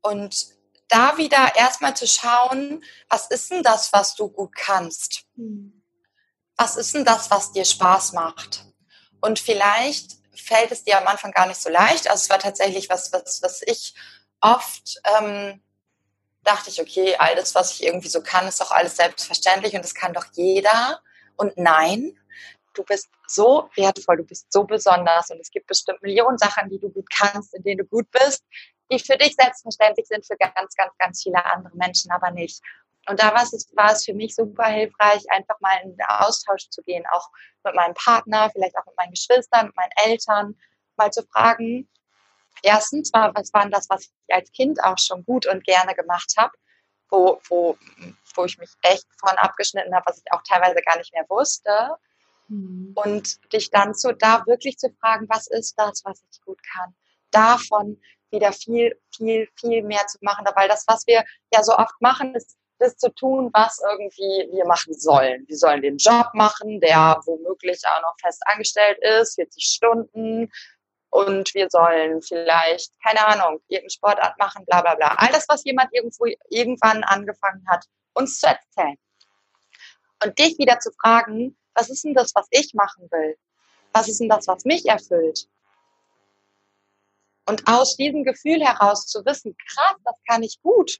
Und 0.00 0.48
da 0.88 1.16
wieder 1.16 1.56
erstmal 1.56 1.96
zu 1.96 2.06
schauen, 2.06 2.84
was 3.08 3.28
ist 3.28 3.50
denn 3.50 3.62
das, 3.62 3.92
was 3.92 4.14
du 4.14 4.28
gut 4.28 4.54
kannst? 4.54 5.24
Was 6.56 6.76
ist 6.76 6.94
denn 6.94 7.04
das, 7.04 7.30
was 7.30 7.52
dir 7.52 7.64
Spaß 7.64 8.12
macht? 8.12 8.66
Und 9.20 9.38
vielleicht 9.38 10.16
fällt 10.34 10.72
es 10.72 10.84
dir 10.84 10.98
am 10.98 11.06
Anfang 11.06 11.30
gar 11.30 11.46
nicht 11.46 11.60
so 11.60 11.70
leicht. 11.70 12.08
Also 12.08 12.22
es 12.22 12.30
war 12.30 12.38
tatsächlich 12.38 12.90
was, 12.90 13.12
was, 13.12 13.40
was 13.42 13.62
ich 13.62 13.94
oft 14.40 15.00
ähm, 15.16 15.62
dachte 16.44 16.70
ich, 16.70 16.80
okay, 16.80 17.16
alles, 17.16 17.54
was 17.54 17.72
ich 17.72 17.84
irgendwie 17.84 18.08
so 18.08 18.22
kann, 18.22 18.48
ist 18.48 18.60
doch 18.60 18.72
alles 18.72 18.96
selbstverständlich 18.96 19.74
und 19.74 19.84
das 19.84 19.94
kann 19.94 20.12
doch 20.12 20.26
jeder. 20.32 21.00
Und 21.36 21.56
nein, 21.56 22.18
du 22.74 22.82
bist 22.84 23.08
so 23.26 23.68
wertvoll, 23.76 24.18
du 24.18 24.24
bist 24.24 24.52
so 24.52 24.64
besonders 24.64 25.30
und 25.30 25.40
es 25.40 25.50
gibt 25.50 25.66
bestimmt 25.66 26.02
Millionen 26.02 26.38
Sachen, 26.38 26.68
die 26.68 26.78
du 26.78 26.90
gut 26.90 27.08
kannst, 27.10 27.54
in 27.54 27.62
denen 27.62 27.78
du 27.78 27.84
gut 27.84 28.10
bist, 28.10 28.44
die 28.90 28.98
für 28.98 29.16
dich 29.16 29.34
selbstverständlich 29.34 30.06
sind, 30.06 30.26
für 30.26 30.36
ganz, 30.36 30.74
ganz, 30.76 30.92
ganz 30.98 31.22
viele 31.22 31.44
andere 31.44 31.76
Menschen 31.76 32.10
aber 32.10 32.30
nicht. 32.30 32.60
Und 33.08 33.20
da 33.20 33.34
war 33.34 33.42
es, 33.42 33.68
war 33.74 33.92
es 33.92 34.04
für 34.04 34.14
mich 34.14 34.34
super 34.34 34.66
hilfreich, 34.66 35.24
einfach 35.30 35.58
mal 35.60 35.76
in 35.82 35.90
den 35.90 36.06
Austausch 36.06 36.68
zu 36.70 36.82
gehen, 36.82 37.04
auch 37.10 37.28
mit 37.64 37.74
meinem 37.74 37.94
Partner, 37.94 38.50
vielleicht 38.50 38.76
auch 38.76 38.86
mit 38.86 38.96
meinen 38.96 39.10
Geschwistern, 39.10 39.66
mit 39.66 39.76
meinen 39.76 39.92
Eltern, 40.04 40.56
mal 40.96 41.10
zu 41.10 41.22
fragen, 41.24 41.88
erstens 42.62 43.10
was 43.12 43.52
war 43.52 43.68
das, 43.68 43.88
was 43.88 44.04
ich 44.04 44.34
als 44.34 44.52
Kind 44.52 44.82
auch 44.84 44.98
schon 44.98 45.24
gut 45.24 45.46
und 45.46 45.64
gerne 45.64 45.94
gemacht 45.94 46.34
habe, 46.36 46.52
wo, 47.10 47.40
wo, 47.48 47.76
wo 48.34 48.44
ich 48.44 48.58
mich 48.58 48.70
echt 48.82 49.06
von 49.18 49.36
abgeschnitten 49.38 49.94
habe, 49.94 50.04
was 50.06 50.18
ich 50.18 50.32
auch 50.32 50.42
teilweise 50.42 50.80
gar 50.82 50.96
nicht 50.96 51.12
mehr 51.12 51.26
wusste. 51.28 51.96
Mhm. 52.52 52.92
Und 52.94 53.52
dich 53.52 53.70
dann 53.70 53.94
so 53.94 54.12
da 54.12 54.44
wirklich 54.46 54.76
zu 54.78 54.90
fragen, 55.00 55.26
was 55.28 55.46
ist 55.48 55.74
das, 55.78 56.02
was 56.04 56.22
ich 56.30 56.40
gut 56.42 56.60
kann? 56.62 56.94
Davon 57.30 58.00
wieder 58.30 58.52
viel, 58.52 58.98
viel, 59.14 59.48
viel 59.58 59.82
mehr 59.82 60.06
zu 60.06 60.18
machen. 60.20 60.46
Weil 60.54 60.68
das, 60.68 60.84
was 60.86 61.06
wir 61.06 61.24
ja 61.52 61.62
so 61.62 61.76
oft 61.76 62.00
machen, 62.00 62.34
ist, 62.34 62.56
das 62.78 62.96
zu 62.96 63.14
tun, 63.14 63.50
was 63.52 63.80
irgendwie 63.88 64.50
wir 64.52 64.66
machen 64.66 64.92
sollen. 64.92 65.44
Wir 65.46 65.56
sollen 65.56 65.82
den 65.82 65.98
Job 65.98 66.30
machen, 66.34 66.80
der 66.80 67.20
womöglich 67.24 67.80
auch 67.86 68.02
noch 68.02 68.16
fest 68.20 68.42
angestellt 68.46 68.98
ist, 69.20 69.36
40 69.36 69.64
Stunden. 69.64 70.50
Und 71.10 71.54
wir 71.54 71.68
sollen 71.70 72.22
vielleicht, 72.22 72.90
keine 73.02 73.24
Ahnung, 73.26 73.60
irgendeine 73.68 73.90
Sportart 73.90 74.38
machen, 74.38 74.64
bla 74.66 74.80
bla 74.80 74.94
bla. 74.96 75.14
All 75.18 75.30
das, 75.30 75.46
was 75.48 75.64
jemand 75.64 75.92
irgendwo 75.92 76.26
irgendwann 76.48 77.04
angefangen 77.04 77.64
hat, 77.68 77.84
uns 78.14 78.40
zu 78.40 78.46
erzählen. 78.46 78.96
Und 80.24 80.38
dich 80.38 80.58
wieder 80.58 80.80
zu 80.80 80.90
fragen, 81.00 81.56
was 81.74 81.90
ist 81.90 82.04
denn 82.04 82.14
das, 82.14 82.34
was 82.34 82.46
ich 82.50 82.74
machen 82.74 83.08
will? 83.10 83.36
Was 83.92 84.08
ist 84.08 84.20
denn 84.20 84.28
das, 84.28 84.46
was 84.46 84.64
mich 84.64 84.86
erfüllt? 84.86 85.48
Und 87.46 87.66
aus 87.66 87.96
diesem 87.96 88.24
Gefühl 88.24 88.60
heraus 88.60 89.06
zu 89.06 89.24
wissen, 89.24 89.56
krass, 89.68 89.96
das 90.04 90.14
kann 90.28 90.42
ich 90.42 90.60
gut. 90.62 90.98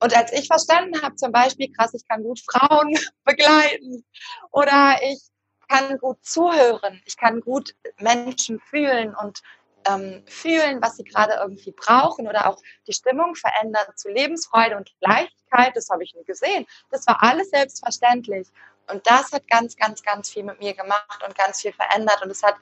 Und 0.00 0.16
als 0.16 0.32
ich 0.32 0.46
verstanden 0.46 1.00
habe, 1.02 1.16
zum 1.16 1.32
Beispiel, 1.32 1.72
krass, 1.72 1.94
ich 1.94 2.06
kann 2.06 2.22
gut 2.22 2.40
Frauen 2.40 2.94
begleiten 3.24 4.04
oder 4.50 4.96
ich 5.02 5.20
kann 5.68 5.98
gut 5.98 6.22
zuhören, 6.24 7.00
ich 7.06 7.16
kann 7.16 7.40
gut 7.40 7.74
Menschen 7.98 8.60
fühlen 8.60 9.14
und 9.14 9.40
ähm, 9.86 10.24
fühlen, 10.26 10.80
was 10.82 10.96
sie 10.96 11.04
gerade 11.04 11.34
irgendwie 11.40 11.72
brauchen 11.72 12.26
oder 12.26 12.48
auch 12.48 12.58
die 12.86 12.92
Stimmung 12.92 13.34
verändern 13.34 13.86
zu 13.96 14.08
Lebensfreude 14.08 14.76
und 14.76 14.94
Leichtigkeit, 15.00 15.72
das 15.74 15.88
habe 15.90 16.04
ich 16.04 16.14
nie 16.14 16.24
gesehen. 16.24 16.66
Das 16.90 17.06
war 17.06 17.22
alles 17.22 17.50
selbstverständlich. 17.50 18.48
Und 18.90 19.06
das 19.06 19.32
hat 19.32 19.48
ganz, 19.48 19.76
ganz, 19.76 20.02
ganz 20.02 20.28
viel 20.30 20.44
mit 20.44 20.60
mir 20.60 20.74
gemacht 20.74 21.22
und 21.26 21.36
ganz 21.36 21.60
viel 21.60 21.72
verändert. 21.72 22.22
Und 22.22 22.30
es 22.30 22.42
hat 22.42 22.56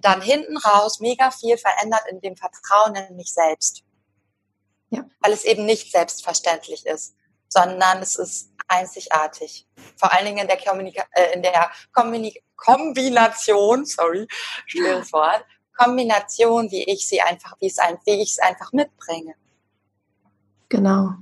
dann 0.00 0.20
hinten 0.20 0.56
raus 0.56 1.00
mega 1.00 1.30
viel 1.30 1.56
verändert 1.58 2.02
in 2.10 2.20
dem 2.20 2.36
Vertrauen 2.36 2.94
in 2.96 3.16
mich 3.16 3.32
selbst. 3.32 3.82
Ja. 4.90 5.04
Weil 5.20 5.32
es 5.32 5.44
eben 5.44 5.64
nicht 5.64 5.92
selbstverständlich 5.92 6.86
ist, 6.86 7.14
sondern 7.48 8.02
es 8.02 8.16
ist 8.16 8.50
einzigartig. 8.68 9.66
Vor 9.96 10.12
allen 10.12 10.26
Dingen 10.26 10.38
in 10.38 10.48
der, 10.48 10.58
Kommunika 10.58 11.04
äh, 11.12 11.34
in 11.34 11.42
der 11.42 11.70
Kombination, 12.56 13.84
sorry, 13.84 14.26
schweres 14.66 15.12
Wort, 15.12 15.44
Kombination, 15.78 16.70
wie 16.70 16.84
ich 16.84 17.06
sie 17.06 17.20
einfach, 17.20 17.54
wie 17.60 17.68
es 17.68 17.78
ein, 17.78 17.98
wie 18.04 18.20
ich 18.20 18.32
es 18.32 18.38
einfach 18.40 18.72
mitbringe. 18.72 19.34
Genau. 20.68 21.14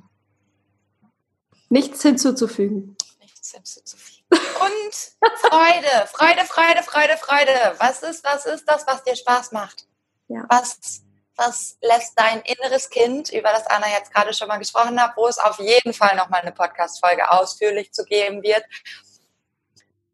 Nichts 1.69 2.03
hinzuzufügen. 2.03 2.97
Nichts 3.21 3.53
hinzuzufügen. 3.53 4.25
Und 4.31 5.31
Freude, 5.41 6.07
Freude, 6.09 6.45
Freude, 6.47 6.83
Freude, 6.83 7.17
Freude. 7.17 7.75
Was 7.79 8.03
ist, 8.03 8.25
was 8.25 8.47
ist 8.47 8.65
das, 8.67 8.87
was 8.87 9.05
dir 9.05 9.15
Spaß 9.15 9.53
macht? 9.53 9.87
Ja. 10.29 10.45
Was, 10.49 11.03
was 11.37 11.77
lässt 11.81 12.19
dein 12.19 12.41
inneres 12.41 12.91
Kind, 12.91 13.31
über 13.31 13.51
das 13.51 13.67
Anna 13.67 13.89
jetzt 13.91 14.13
gerade 14.13 14.33
schon 14.33 14.49
mal 14.49 14.57
gesprochen 14.57 15.01
hat, 15.01 15.17
wo 15.17 15.29
es 15.29 15.39
auf 15.39 15.59
jeden 15.59 15.93
Fall 15.93 16.17
nochmal 16.17 16.41
eine 16.41 16.53
Podcast-Folge 16.53 17.31
ausführlich 17.31 17.93
zu 17.93 18.05
geben 18.05 18.43
wird, 18.43 18.65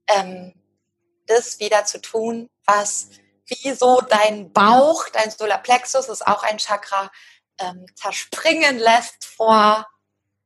ähm, 0.09 0.55
das 1.27 1.61
wieder 1.61 1.85
zu 1.85 2.01
tun, 2.01 2.51
was 2.67 3.09
wie 3.53 3.73
so 3.73 4.01
dein 4.09 4.53
Bauch, 4.53 5.09
dein 5.13 5.31
Solarplexus 5.31 6.09
ist 6.09 6.27
auch 6.27 6.43
ein 6.43 6.59
Chakra, 6.59 7.11
ähm, 7.59 7.87
zerspringen 7.95 8.79
lässt 8.79 9.25
vor 9.25 9.87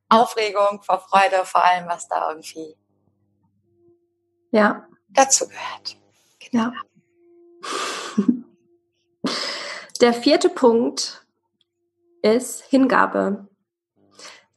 Aufregung, 0.09 0.81
vor 0.83 0.99
Freude, 0.99 1.45
vor 1.45 1.63
allem, 1.63 1.87
was 1.87 2.07
da 2.07 2.29
irgendwie 2.29 2.75
ja. 4.51 4.87
dazu 5.09 5.47
gehört. 5.47 5.97
Genau. 6.39 6.71
Ja. 6.71 6.87
Der 10.01 10.13
vierte 10.13 10.49
Punkt 10.49 11.25
ist 12.21 12.63
Hingabe. 12.63 13.47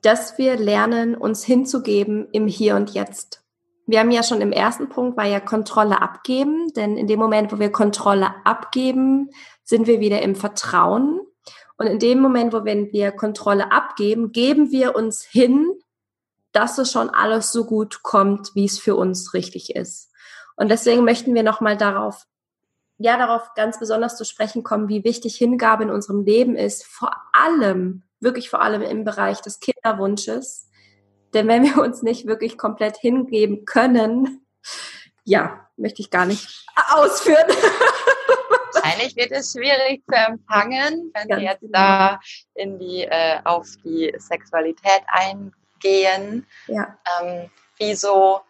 Dass 0.03 0.39
wir 0.39 0.57
lernen, 0.57 1.15
uns 1.15 1.45
hinzugeben 1.45 2.29
im 2.33 2.47
Hier 2.47 2.77
und 2.77 2.91
Jetzt. 2.91 3.40
Wir 3.91 3.99
haben 3.99 4.13
ja 4.13 4.23
schon 4.23 4.41
im 4.41 4.53
ersten 4.53 4.89
Punkt 4.89 5.17
war 5.17 5.27
ja 5.27 5.41
Kontrolle 5.41 6.01
abgeben, 6.01 6.73
denn 6.77 6.97
in 6.97 7.09
dem 7.09 7.19
Moment, 7.19 7.53
wo 7.53 7.59
wir 7.59 7.73
Kontrolle 7.73 8.33
abgeben, 8.45 9.31
sind 9.65 9.89
wir 9.89 9.99
wieder 9.99 10.23
im 10.23 10.37
Vertrauen. 10.37 11.19
Und 11.77 11.89
in 11.89 11.99
dem 11.99 12.21
Moment, 12.21 12.53
wo 12.53 12.65
wir 12.65 13.11
Kontrolle 13.11 13.73
abgeben, 13.73 14.31
geben 14.31 14.71
wir 14.71 14.95
uns 14.95 15.25
hin, 15.25 15.73
dass 16.53 16.79
es 16.79 16.93
schon 16.93 17.11
alles 17.11 17.51
so 17.51 17.65
gut 17.65 18.05
kommt, 18.05 18.55
wie 18.55 18.65
es 18.65 18.79
für 18.79 18.95
uns 18.95 19.35
richtig 19.35 19.75
ist. 19.75 20.13
Und 20.55 20.69
deswegen 20.69 21.03
möchten 21.05 21.35
wir 21.35 21.43
nochmal 21.43 21.77
darauf, 21.77 22.29
ja, 22.99 23.17
darauf 23.17 23.55
ganz 23.57 23.81
besonders 23.81 24.17
zu 24.17 24.25
sprechen 24.25 24.63
kommen, 24.63 24.89
wie 24.89 25.03
wichtig 25.03 25.35
Hingabe 25.35 25.83
in 25.83 25.91
unserem 25.91 26.25
Leben 26.25 26.55
ist, 26.55 26.87
vor 26.87 27.11
allem, 27.33 28.05
wirklich 28.21 28.51
vor 28.51 28.63
allem 28.63 28.83
im 28.83 29.03
Bereich 29.03 29.41
des 29.41 29.59
Kinderwunsches. 29.59 30.70
Denn 31.35 31.49
wenn 31.49 31.65
wir 31.65 31.83
uns 31.83 32.03
nicht 32.03 32.27
wirklich 32.27 32.59
komplett 32.59 32.97
hingeben 32.97 33.65
können, 33.65 34.45
ja, 35.25 35.69
möchte 35.77 36.03
ich 36.03 36.11
gar 36.11 36.27
nicht 36.27 36.67
ausführen. 36.91 37.47
Wahrscheinlich 38.75 39.17
wird 39.17 39.33
es 39.33 39.53
schwierig 39.53 40.03
zu 40.09 40.15
empfangen, 40.15 41.11
wenn 41.15 41.29
Ganz 41.29 41.41
wir 41.41 41.51
jetzt 41.51 41.61
genau. 41.61 41.79
da 41.79 42.21
in 42.55 42.79
die, 42.79 43.03
äh, 43.03 43.39
auf 43.45 43.67
die 43.85 44.13
Sexualität 44.17 45.03
eingehen. 45.09 46.47
Ja. 46.67 46.99
Ähm, 47.21 47.51
wieso, 47.79 48.41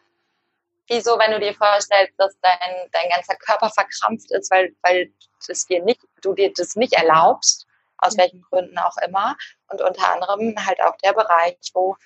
wieso, 0.88 1.18
wenn 1.18 1.32
du 1.32 1.40
dir 1.40 1.54
vorstellst, 1.54 2.14
dass 2.18 2.38
dein, 2.40 2.88
dein 2.92 3.08
ganzer 3.10 3.36
Körper 3.36 3.70
verkrampft 3.70 4.30
ist, 4.30 4.50
weil, 4.50 4.74
weil 4.82 5.12
das 5.46 5.66
dir 5.66 5.82
nicht, 5.82 6.00
du 6.22 6.34
dir 6.34 6.52
das 6.54 6.76
nicht 6.76 6.94
erlaubst, 6.94 7.66
aus 7.98 8.16
welchen 8.16 8.42
Gründen 8.42 8.78
auch 8.78 8.96
immer. 9.06 9.36
Und 9.68 9.80
unter 9.80 10.12
anderem 10.12 10.54
halt 10.66 10.80
auch 10.82 10.96
der 10.98 11.12
Bereich, 11.12 11.56
wo 11.74 11.96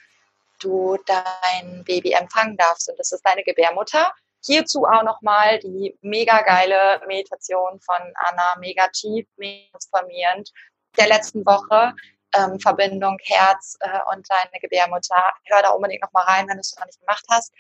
du 0.64 0.96
dein 1.06 1.84
Baby 1.84 2.12
empfangen 2.12 2.56
darfst. 2.56 2.88
Und 2.88 2.98
das 2.98 3.12
ist 3.12 3.24
deine 3.24 3.44
Gebärmutter. 3.44 4.12
Hierzu 4.44 4.84
auch 4.84 5.02
nochmal 5.02 5.58
die 5.58 5.96
mega 6.02 6.42
geile 6.42 7.00
Meditation 7.06 7.80
von 7.80 7.96
Anna, 8.16 8.56
mega 8.58 8.88
tief, 8.88 9.26
transformierend 9.70 10.50
der 10.98 11.08
letzten 11.08 11.44
Woche. 11.46 11.94
Ähm, 12.36 12.58
Verbindung 12.58 13.16
Herz 13.22 13.76
äh, 13.80 14.00
und 14.12 14.28
deine 14.28 14.60
Gebärmutter. 14.60 15.22
Hör 15.44 15.62
da 15.62 15.70
unbedingt 15.70 16.02
nochmal 16.02 16.24
rein, 16.24 16.48
wenn 16.48 16.56
du 16.56 16.60
es 16.60 16.76
noch 16.76 16.86
nicht 16.86 16.98
gemacht 17.00 17.24
hast. 17.30 17.52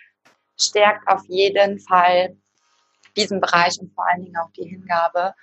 Stärkt 0.58 1.06
auf 1.08 1.22
jeden 1.28 1.78
Fall 1.78 2.36
diesen 3.16 3.40
Bereich 3.40 3.78
und 3.80 3.94
vor 3.94 4.06
allen 4.06 4.24
Dingen 4.24 4.36
auch 4.36 4.50
die 4.56 4.68
Hingabe 4.68 5.34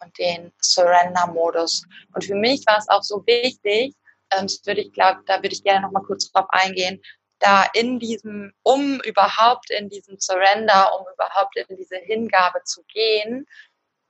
und 0.00 0.16
den 0.18 0.52
Surrender-Modus. 0.60 1.84
Und 2.14 2.24
für 2.24 2.34
mich 2.34 2.64
war 2.66 2.78
es 2.78 2.88
auch 2.88 3.02
so 3.02 3.24
wichtig, 3.26 3.94
ähm, 4.32 4.46
das 4.46 4.64
würde 4.66 4.80
ich 4.82 4.92
glaube, 4.92 5.22
da 5.26 5.36
würde 5.36 5.54
ich 5.54 5.62
gerne 5.62 5.82
noch 5.82 5.92
mal 5.92 6.02
kurz 6.02 6.30
drauf 6.30 6.46
eingehen, 6.50 7.02
da 7.38 7.66
in 7.72 7.98
diesem, 7.98 8.52
um 8.62 9.00
überhaupt 9.00 9.70
in 9.70 9.88
diesem 9.88 10.18
Surrender, 10.18 10.98
um 10.98 11.06
überhaupt 11.14 11.56
in 11.56 11.76
diese 11.76 11.96
Hingabe 11.96 12.62
zu 12.64 12.82
gehen, 12.84 13.46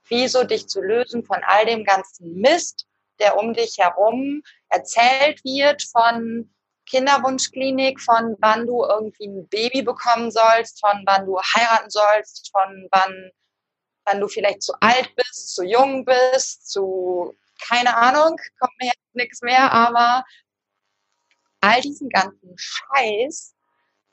wie 0.07 0.27
so 0.27 0.43
dich 0.43 0.67
zu 0.67 0.81
lösen 0.81 1.23
von 1.23 1.41
all 1.45 1.65
dem 1.65 1.83
ganzen 1.83 2.35
Mist, 2.35 2.87
der 3.19 3.37
um 3.37 3.53
dich 3.53 3.77
herum 3.77 4.41
erzählt 4.69 5.43
wird 5.43 5.83
von 5.83 6.49
Kinderwunschklinik, 6.87 8.01
von 8.01 8.35
wann 8.39 8.65
du 8.65 8.83
irgendwie 8.83 9.27
ein 9.27 9.47
Baby 9.47 9.83
bekommen 9.83 10.31
sollst, 10.31 10.79
von 10.79 11.03
wann 11.05 11.25
du 11.25 11.39
heiraten 11.39 11.89
sollst, 11.89 12.49
von 12.51 12.87
wann, 12.91 13.31
wann 14.05 14.19
du 14.19 14.27
vielleicht 14.27 14.63
zu 14.63 14.73
alt 14.81 15.13
bist, 15.15 15.53
zu 15.53 15.63
jung 15.63 16.05
bist, 16.05 16.67
zu 16.71 17.37
keine 17.67 17.95
Ahnung, 17.95 18.37
kommt 18.59 18.73
mir 18.79 18.87
jetzt 18.87 19.15
nichts 19.15 19.41
mehr, 19.41 19.71
aber 19.71 20.23
all 21.61 21.81
diesen 21.81 22.09
ganzen 22.09 22.55
Scheiß 22.57 23.53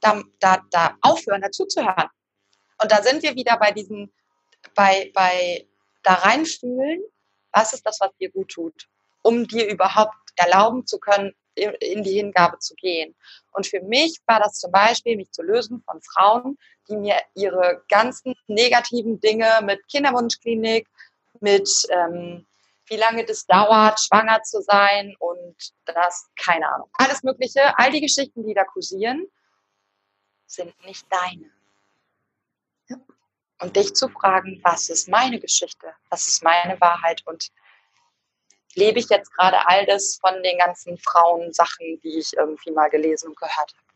da, 0.00 0.22
da, 0.40 0.62
da 0.70 0.96
aufhören, 1.00 1.42
dazuzuhören. 1.42 2.08
Und 2.80 2.92
da 2.92 3.02
sind 3.02 3.22
wir 3.22 3.34
wieder 3.34 3.56
bei 3.58 3.72
diesen, 3.72 4.12
bei, 4.74 5.10
bei 5.14 5.66
da 6.02 6.14
reinfühlen, 6.14 7.02
was 7.52 7.72
ist 7.72 7.86
das, 7.86 8.00
was 8.00 8.10
dir 8.20 8.30
gut 8.30 8.50
tut, 8.50 8.88
um 9.22 9.46
dir 9.46 9.68
überhaupt 9.68 10.14
erlauben 10.36 10.86
zu 10.86 10.98
können, 10.98 11.34
in 11.54 12.02
die 12.02 12.12
Hingabe 12.12 12.58
zu 12.58 12.74
gehen. 12.74 13.14
Und 13.52 13.66
für 13.66 13.80
mich 13.80 14.20
war 14.26 14.40
das 14.40 14.58
zum 14.58 14.70
Beispiel, 14.70 15.16
mich 15.16 15.32
zu 15.32 15.42
lösen 15.42 15.82
von 15.86 16.00
Frauen, 16.02 16.58
die 16.88 16.96
mir 16.96 17.16
ihre 17.34 17.82
ganzen 17.88 18.34
negativen 18.46 19.20
Dinge 19.20 19.48
mit 19.62 19.88
Kinderwunschklinik, 19.88 20.86
mit 21.40 21.68
ähm, 21.90 22.46
wie 22.86 22.96
lange 22.96 23.24
das 23.24 23.46
dauert, 23.46 24.00
schwanger 24.00 24.42
zu 24.42 24.62
sein 24.62 25.14
und 25.18 25.56
das, 25.84 26.28
keine 26.36 26.68
Ahnung. 26.68 26.88
Alles 26.94 27.22
Mögliche, 27.22 27.76
all 27.78 27.90
die 27.90 28.00
Geschichten, 28.00 28.46
die 28.46 28.54
da 28.54 28.64
kursieren, 28.64 29.26
sind 30.46 30.72
nicht 30.84 31.06
deine. 31.10 31.50
Ja. 32.88 32.96
Und 33.60 33.76
dich 33.76 33.94
zu 33.94 34.08
fragen, 34.08 34.60
was 34.62 34.88
ist 34.88 35.08
meine 35.08 35.40
Geschichte? 35.40 35.94
Was 36.10 36.28
ist 36.28 36.44
meine 36.44 36.80
Wahrheit? 36.80 37.22
Und 37.26 37.50
lebe 38.74 39.00
ich 39.00 39.08
jetzt 39.08 39.32
gerade 39.34 39.66
all 39.66 39.84
das 39.86 40.18
von 40.20 40.42
den 40.42 40.58
ganzen 40.58 40.96
Frauensachen, 40.98 42.00
die 42.02 42.18
ich 42.18 42.32
irgendwie 42.36 42.70
mal 42.70 42.88
gelesen 42.88 43.30
und 43.30 43.36
gehört 43.36 43.56
habe? 43.56 43.86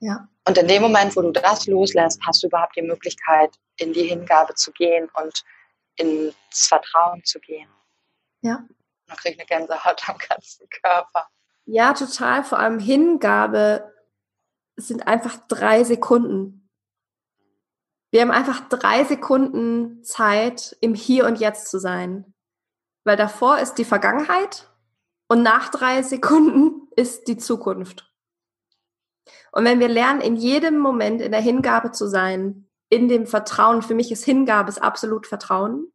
Ja. 0.00 0.28
Und 0.44 0.58
in 0.58 0.66
dem 0.66 0.82
Moment, 0.82 1.14
wo 1.14 1.22
du 1.22 1.30
das 1.30 1.66
loslässt, 1.68 2.20
hast 2.26 2.42
du 2.42 2.48
überhaupt 2.48 2.74
die 2.74 2.82
Möglichkeit, 2.82 3.54
in 3.76 3.92
die 3.92 4.08
Hingabe 4.08 4.54
zu 4.54 4.72
gehen 4.72 5.08
und 5.14 5.44
ins 5.96 6.34
Vertrauen 6.50 7.24
zu 7.24 7.40
gehen. 7.40 7.68
Ja. 8.40 8.64
Man 9.06 9.16
kriegt 9.16 9.38
eine 9.38 9.46
Gänsehaut 9.46 10.08
am 10.08 10.18
ganzen 10.18 10.68
Körper. 10.68 11.28
Ja, 11.64 11.92
total. 11.92 12.44
Vor 12.44 12.58
allem 12.58 12.78
Hingabe 12.78 13.92
sind 14.76 15.06
einfach 15.06 15.36
drei 15.48 15.84
Sekunden. 15.84 16.70
Wir 18.10 18.22
haben 18.22 18.30
einfach 18.30 18.68
drei 18.68 19.04
Sekunden 19.04 20.02
Zeit, 20.04 20.76
im 20.80 20.94
Hier 20.94 21.26
und 21.26 21.40
Jetzt 21.40 21.70
zu 21.70 21.78
sein. 21.78 22.34
Weil 23.04 23.16
davor 23.16 23.58
ist 23.58 23.74
die 23.74 23.84
Vergangenheit 23.84 24.68
und 25.28 25.42
nach 25.42 25.70
drei 25.70 26.02
Sekunden 26.02 26.88
ist 26.96 27.28
die 27.28 27.38
Zukunft. 27.38 28.12
Und 29.52 29.64
wenn 29.64 29.80
wir 29.80 29.88
lernen, 29.88 30.20
in 30.20 30.36
jedem 30.36 30.78
Moment 30.78 31.20
in 31.20 31.32
der 31.32 31.40
Hingabe 31.40 31.92
zu 31.92 32.08
sein, 32.08 32.68
in 32.92 33.08
dem 33.08 33.26
Vertrauen, 33.26 33.80
für 33.80 33.94
mich 33.94 34.12
ist 34.12 34.22
Hingabe 34.22 34.68
ist 34.68 34.82
absolut 34.82 35.26
Vertrauen. 35.26 35.90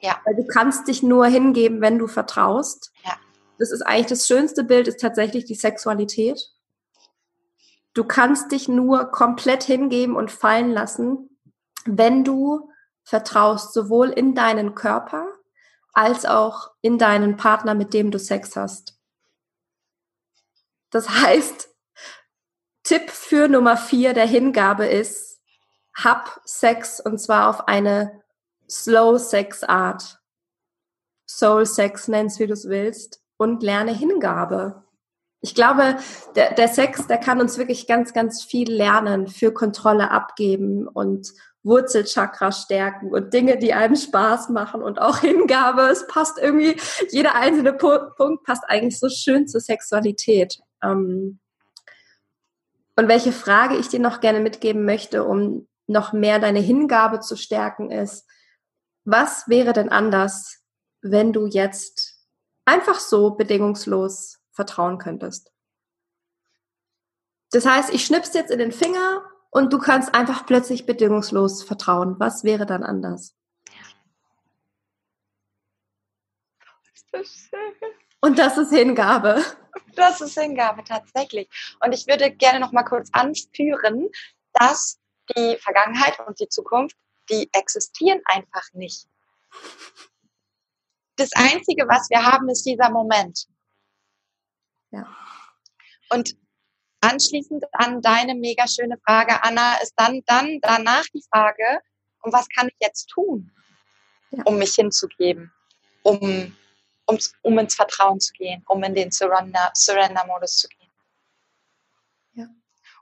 Ja. 0.00 0.18
Weil 0.24 0.34
du 0.34 0.46
kannst 0.46 0.88
dich 0.88 1.02
nur 1.02 1.26
hingeben, 1.26 1.82
wenn 1.82 1.98
du 1.98 2.06
vertraust. 2.06 2.90
Ja. 3.04 3.12
Das 3.58 3.70
ist 3.70 3.82
eigentlich 3.82 4.06
das 4.06 4.26
schönste 4.26 4.64
Bild, 4.64 4.88
ist 4.88 4.98
tatsächlich 4.98 5.44
die 5.44 5.54
Sexualität. 5.54 6.40
Du 7.92 8.04
kannst 8.04 8.50
dich 8.50 8.66
nur 8.66 9.10
komplett 9.10 9.62
hingeben 9.62 10.16
und 10.16 10.30
fallen 10.30 10.70
lassen, 10.70 11.38
wenn 11.84 12.24
du 12.24 12.70
vertraust, 13.04 13.74
sowohl 13.74 14.08
in 14.08 14.34
deinen 14.34 14.74
Körper 14.74 15.26
als 15.92 16.24
auch 16.24 16.70
in 16.80 16.96
deinen 16.96 17.36
Partner, 17.36 17.74
mit 17.74 17.92
dem 17.92 18.10
du 18.10 18.18
Sex 18.18 18.56
hast. 18.56 18.98
Das 20.88 21.10
heißt, 21.10 21.68
Tipp 22.84 23.10
für 23.10 23.48
Nummer 23.48 23.76
vier 23.76 24.14
der 24.14 24.26
Hingabe 24.26 24.86
ist, 24.86 25.31
hab 25.94 26.40
Sex 26.44 27.00
und 27.00 27.18
zwar 27.18 27.48
auf 27.48 27.68
eine 27.68 28.22
Slow 28.68 29.18
Sex 29.18 29.62
Art. 29.64 30.18
Soul 31.28 31.66
Sex 31.66 32.08
nennst, 32.08 32.40
wie 32.40 32.46
du 32.46 32.52
es 32.52 32.68
willst, 32.68 33.22
und 33.36 33.62
lerne 33.62 33.92
Hingabe. 33.92 34.84
Ich 35.40 35.54
glaube, 35.54 35.96
der, 36.36 36.54
der 36.54 36.68
Sex, 36.68 37.06
der 37.06 37.18
kann 37.18 37.40
uns 37.40 37.58
wirklich 37.58 37.86
ganz, 37.86 38.12
ganz 38.12 38.44
viel 38.44 38.70
lernen 38.70 39.26
für 39.28 39.52
Kontrolle 39.52 40.10
abgeben 40.10 40.86
und 40.86 41.32
Wurzelchakra 41.64 42.52
stärken 42.52 43.12
und 43.12 43.32
Dinge, 43.32 43.56
die 43.56 43.72
einem 43.72 43.96
Spaß 43.96 44.50
machen 44.50 44.82
und 44.82 45.00
auch 45.00 45.18
Hingabe. 45.18 45.82
Es 45.82 46.06
passt 46.06 46.38
irgendwie, 46.38 46.76
jeder 47.10 47.34
einzelne 47.34 47.72
Punkt 47.72 48.44
passt 48.44 48.64
eigentlich 48.68 48.98
so 48.98 49.08
schön 49.08 49.48
zur 49.48 49.60
Sexualität. 49.60 50.60
Ähm, 50.82 51.40
Und 52.96 53.08
welche 53.08 53.32
Frage 53.32 53.76
ich 53.76 53.88
dir 53.88 54.00
noch 54.00 54.20
gerne 54.20 54.40
mitgeben 54.40 54.84
möchte, 54.84 55.24
um 55.24 55.66
noch 55.92 56.12
mehr 56.12 56.38
deine 56.38 56.60
Hingabe 56.60 57.20
zu 57.20 57.36
stärken, 57.36 57.90
ist, 57.90 58.26
was 59.04 59.48
wäre 59.48 59.72
denn 59.72 59.88
anders, 59.88 60.62
wenn 61.00 61.32
du 61.32 61.46
jetzt 61.46 62.18
einfach 62.64 62.98
so 62.98 63.30
bedingungslos 63.30 64.40
vertrauen 64.52 64.98
könntest? 64.98 65.52
Das 67.50 67.66
heißt, 67.66 67.92
ich 67.92 68.04
schnipp's 68.04 68.32
jetzt 68.32 68.50
in 68.50 68.58
den 68.58 68.72
Finger 68.72 69.24
und 69.50 69.72
du 69.72 69.78
kannst 69.78 70.14
einfach 70.14 70.46
plötzlich 70.46 70.86
bedingungslos 70.86 71.62
vertrauen. 71.62 72.18
Was 72.18 72.44
wäre 72.44 72.64
dann 72.64 72.82
anders? 72.82 73.36
Und 78.20 78.38
das 78.38 78.56
ist 78.56 78.72
Hingabe. 78.72 79.44
Das 79.94 80.22
ist 80.22 80.38
Hingabe 80.38 80.82
tatsächlich. 80.84 81.48
Und 81.84 81.92
ich 81.92 82.06
würde 82.06 82.30
gerne 82.30 82.60
noch 82.60 82.72
mal 82.72 82.84
kurz 82.84 83.10
anführen, 83.12 84.08
dass 84.54 85.01
die 85.36 85.56
Vergangenheit 85.58 86.18
und 86.26 86.38
die 86.40 86.48
Zukunft, 86.48 86.96
die 87.30 87.48
existieren 87.52 88.20
einfach 88.24 88.66
nicht. 88.72 89.06
Das 91.16 91.30
Einzige, 91.34 91.86
was 91.88 92.08
wir 92.10 92.24
haben, 92.24 92.48
ist 92.48 92.64
dieser 92.64 92.90
Moment. 92.90 93.46
Ja. 94.90 95.06
Und 96.10 96.36
anschließend 97.00 97.64
an 97.72 98.00
deine 98.00 98.34
mega 98.34 98.66
schöne 98.66 98.98
Frage, 99.04 99.42
Anna, 99.42 99.76
ist 99.82 99.94
dann, 99.96 100.22
dann 100.26 100.58
danach 100.60 101.04
die 101.14 101.24
Frage, 101.30 101.80
und 102.22 102.32
was 102.32 102.48
kann 102.48 102.68
ich 102.68 102.76
jetzt 102.80 103.08
tun, 103.08 103.50
um 104.44 104.58
mich 104.58 104.74
hinzugeben, 104.74 105.52
um, 106.02 106.56
um, 107.06 107.18
um 107.42 107.58
ins 107.58 107.74
Vertrauen 107.74 108.20
zu 108.20 108.32
gehen, 108.32 108.62
um 108.68 108.82
in 108.84 108.94
den 108.94 109.10
Surrender-Modus 109.10 109.74
Surrender 109.74 110.46
zu 110.46 110.68
gehen. 110.68 110.81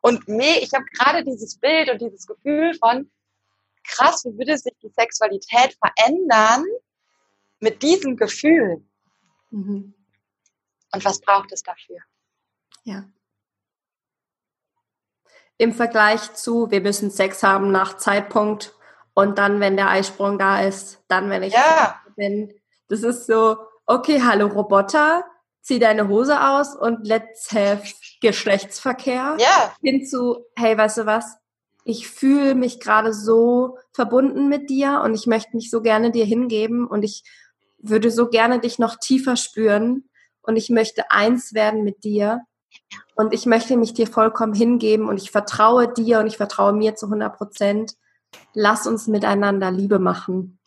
Und 0.00 0.28
mir, 0.28 0.62
ich 0.62 0.72
habe 0.72 0.84
gerade 0.96 1.24
dieses 1.24 1.58
Bild 1.58 1.90
und 1.90 2.00
dieses 2.00 2.26
Gefühl 2.26 2.74
von, 2.74 3.10
krass, 3.84 4.24
wie 4.24 4.36
würde 4.38 4.56
sich 4.56 4.74
die 4.82 4.90
Sexualität 4.90 5.76
verändern 5.78 6.64
mit 7.58 7.82
diesem 7.82 8.16
Gefühl? 8.16 8.84
Mhm. 9.50 9.94
Und 10.92 11.04
was 11.04 11.20
braucht 11.20 11.52
es 11.52 11.62
dafür? 11.62 11.98
Ja 12.84 13.04
im 15.60 15.74
Vergleich 15.74 16.32
zu, 16.32 16.70
wir 16.70 16.80
müssen 16.80 17.10
Sex 17.10 17.42
haben 17.42 17.70
nach 17.70 17.98
Zeitpunkt 17.98 18.74
und 19.12 19.36
dann, 19.36 19.60
wenn 19.60 19.76
der 19.76 19.90
Eisprung 19.90 20.38
da 20.38 20.62
ist, 20.62 21.04
dann, 21.06 21.28
wenn 21.28 21.42
ich 21.42 21.52
ja. 21.52 22.00
bin. 22.16 22.50
Das 22.88 23.02
ist 23.02 23.26
so, 23.26 23.58
okay, 23.84 24.22
hallo 24.22 24.46
Roboter, 24.46 25.22
zieh 25.62 25.78
deine 25.78 26.08
Hose 26.08 26.40
aus 26.40 26.74
und 26.76 27.06
let's 27.06 27.52
have 27.52 27.82
Geschlechtsverkehr. 28.20 29.36
Ja. 29.38 29.74
Hinzu, 29.82 30.44
hey, 30.56 30.76
weißt 30.76 30.98
du 30.98 31.06
was? 31.06 31.36
Ich 31.84 32.08
fühle 32.08 32.54
mich 32.54 32.80
gerade 32.80 33.12
so 33.12 33.78
verbunden 33.92 34.48
mit 34.48 34.70
dir 34.70 35.02
und 35.04 35.14
ich 35.14 35.26
möchte 35.26 35.56
mich 35.56 35.70
so 35.70 35.80
gerne 35.80 36.10
dir 36.10 36.24
hingeben 36.24 36.86
und 36.86 37.02
ich 37.02 37.24
würde 37.78 38.10
so 38.10 38.28
gerne 38.28 38.60
dich 38.60 38.78
noch 38.78 38.96
tiefer 38.96 39.36
spüren 39.36 40.08
und 40.42 40.56
ich 40.56 40.70
möchte 40.70 41.10
eins 41.10 41.54
werden 41.54 41.84
mit 41.84 42.04
dir. 42.04 42.42
Und 43.16 43.34
ich 43.34 43.46
möchte 43.46 43.76
mich 43.76 43.94
dir 43.94 44.06
vollkommen 44.06 44.54
hingeben 44.54 45.08
und 45.08 45.20
ich 45.20 45.30
vertraue 45.30 45.92
dir 45.92 46.20
und 46.20 46.26
ich 46.26 46.36
vertraue 46.36 46.72
mir 46.72 46.94
zu 46.94 47.06
100 47.06 47.36
Prozent. 47.36 47.92
Lass 48.54 48.86
uns 48.86 49.08
miteinander 49.08 49.70
Liebe 49.70 49.98
machen. 49.98 50.59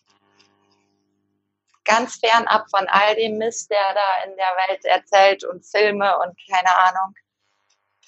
Ganz 1.86 2.16
fernab 2.16 2.70
von 2.70 2.88
all 2.88 3.16
dem 3.16 3.38
Mist, 3.38 3.70
der 3.70 3.94
da 3.94 4.24
in 4.26 4.38
der 4.38 4.56
Welt 4.68 4.86
erzählt 4.86 5.44
und 5.44 5.66
Filme 5.66 6.18
und 6.20 6.38
keine 6.50 6.76
Ahnung. 6.76 7.14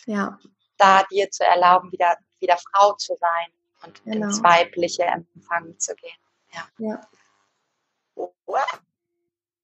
Ja. 0.05 0.39
Da 0.77 1.03
dir 1.11 1.29
zu 1.31 1.43
erlauben, 1.43 1.91
wieder, 1.91 2.17
wieder 2.39 2.57
Frau 2.57 2.93
zu 2.93 3.15
sein 3.15 3.47
und 3.83 4.03
genau. 4.03 4.27
ins 4.27 4.43
weibliche 4.43 5.03
Empfangen 5.03 5.79
zu 5.79 5.95
gehen. 5.95 6.17
Ja. 6.53 6.67
Ja. 6.77 7.01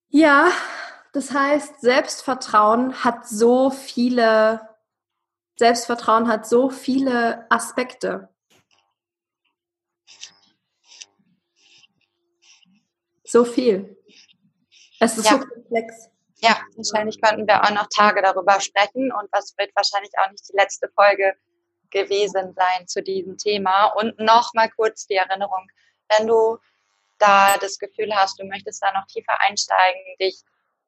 Ja, 0.10 0.52
das 1.14 1.32
heißt, 1.32 1.82
Selbstvertrauen 1.82 3.04
hat 3.04 3.28
so 3.28 3.70
viele, 3.70 4.62
Selbstvertrauen 5.58 6.28
hat 6.28 6.48
so 6.48 6.70
viele 6.70 7.50
Aspekte. 7.50 8.30
So 13.24 13.46
viel. 13.46 13.98
Es 15.02 15.18
ist 15.18 15.26
ja. 15.26 15.32
so 15.32 15.40
komplex. 15.40 16.10
Ja, 16.42 16.62
wahrscheinlich 16.76 17.20
könnten 17.20 17.48
wir 17.48 17.64
auch 17.64 17.72
noch 17.72 17.88
Tage 17.96 18.22
darüber 18.22 18.60
sprechen 18.62 19.12
und 19.12 19.28
was 19.32 19.56
wird 19.58 19.76
wahrscheinlich 19.76 20.12
auch 20.18 20.30
nicht 20.30 20.48
die 20.48 20.56
letzte 20.56 20.90
Folge 20.90 21.34
gewesen 21.90 22.54
sein 22.56 22.88
zu 22.88 23.02
diesem 23.02 23.38
Thema. 23.38 23.88
Und 23.88 24.20
noch 24.20 24.54
mal 24.54 24.70
kurz 24.70 25.08
die 25.08 25.16
Erinnerung, 25.16 25.68
wenn 26.10 26.28
du 26.28 26.58
da 27.18 27.58
das 27.58 27.80
Gefühl 27.80 28.16
hast, 28.16 28.40
du 28.40 28.46
möchtest 28.46 28.82
da 28.82 28.92
noch 28.94 29.06
tiefer 29.08 29.40
einsteigen, 29.42 30.02
dich 30.20 30.42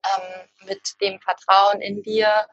ähm, 0.06 0.67
mit 0.67 0.82
dem 1.02 1.19
Vertrauen 1.19 1.82
in 1.82 2.04
dir 2.04 2.47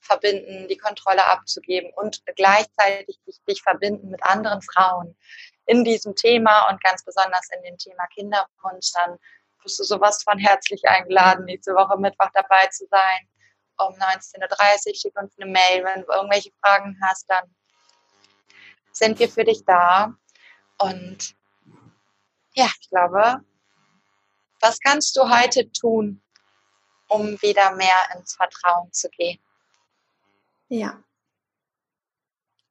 verbinden, 0.00 0.68
die 0.68 0.76
Kontrolle 0.76 1.24
abzugeben 1.26 1.92
und 1.94 2.22
gleichzeitig 2.36 3.20
dich, 3.26 3.40
dich 3.48 3.62
verbinden 3.62 4.10
mit 4.10 4.22
anderen 4.24 4.62
Frauen 4.62 5.16
in 5.66 5.84
diesem 5.84 6.14
Thema 6.14 6.68
und 6.68 6.82
ganz 6.82 7.04
besonders 7.04 7.48
in 7.56 7.62
dem 7.62 7.78
Thema 7.78 8.04
Kinderwunsch, 8.14 8.92
dann 8.92 9.18
bist 9.64 9.80
du 9.80 9.84
sowas 9.84 10.22
von 10.22 10.38
herzlich 10.38 10.86
eingeladen, 10.86 11.46
nächste 11.46 11.74
Woche 11.74 11.98
Mittwoch 11.98 12.30
dabei 12.32 12.66
zu 12.68 12.86
sein. 12.88 13.28
Um 13.76 13.92
19.30 13.94 14.88
Uhr 14.88 14.94
schick 14.94 15.20
uns 15.20 15.34
eine 15.38 15.50
Mail, 15.50 15.84
wenn 15.84 16.02
du 16.02 16.12
irgendwelche 16.12 16.52
Fragen 16.62 16.96
hast, 17.02 17.28
dann 17.28 17.44
sind 18.92 19.18
wir 19.18 19.28
für 19.28 19.42
dich 19.42 19.64
da. 19.64 20.14
Und 20.78 21.34
ja, 22.52 22.66
ich 22.80 22.88
glaube, 22.88 23.40
was 24.60 24.78
kannst 24.78 25.16
du 25.16 25.28
heute 25.28 25.70
tun, 25.72 26.22
um 27.08 27.40
wieder 27.42 27.74
mehr 27.74 28.16
ins 28.16 28.34
Vertrauen 28.34 28.92
zu 28.92 29.08
gehen. 29.10 29.38
Ja. 30.68 31.02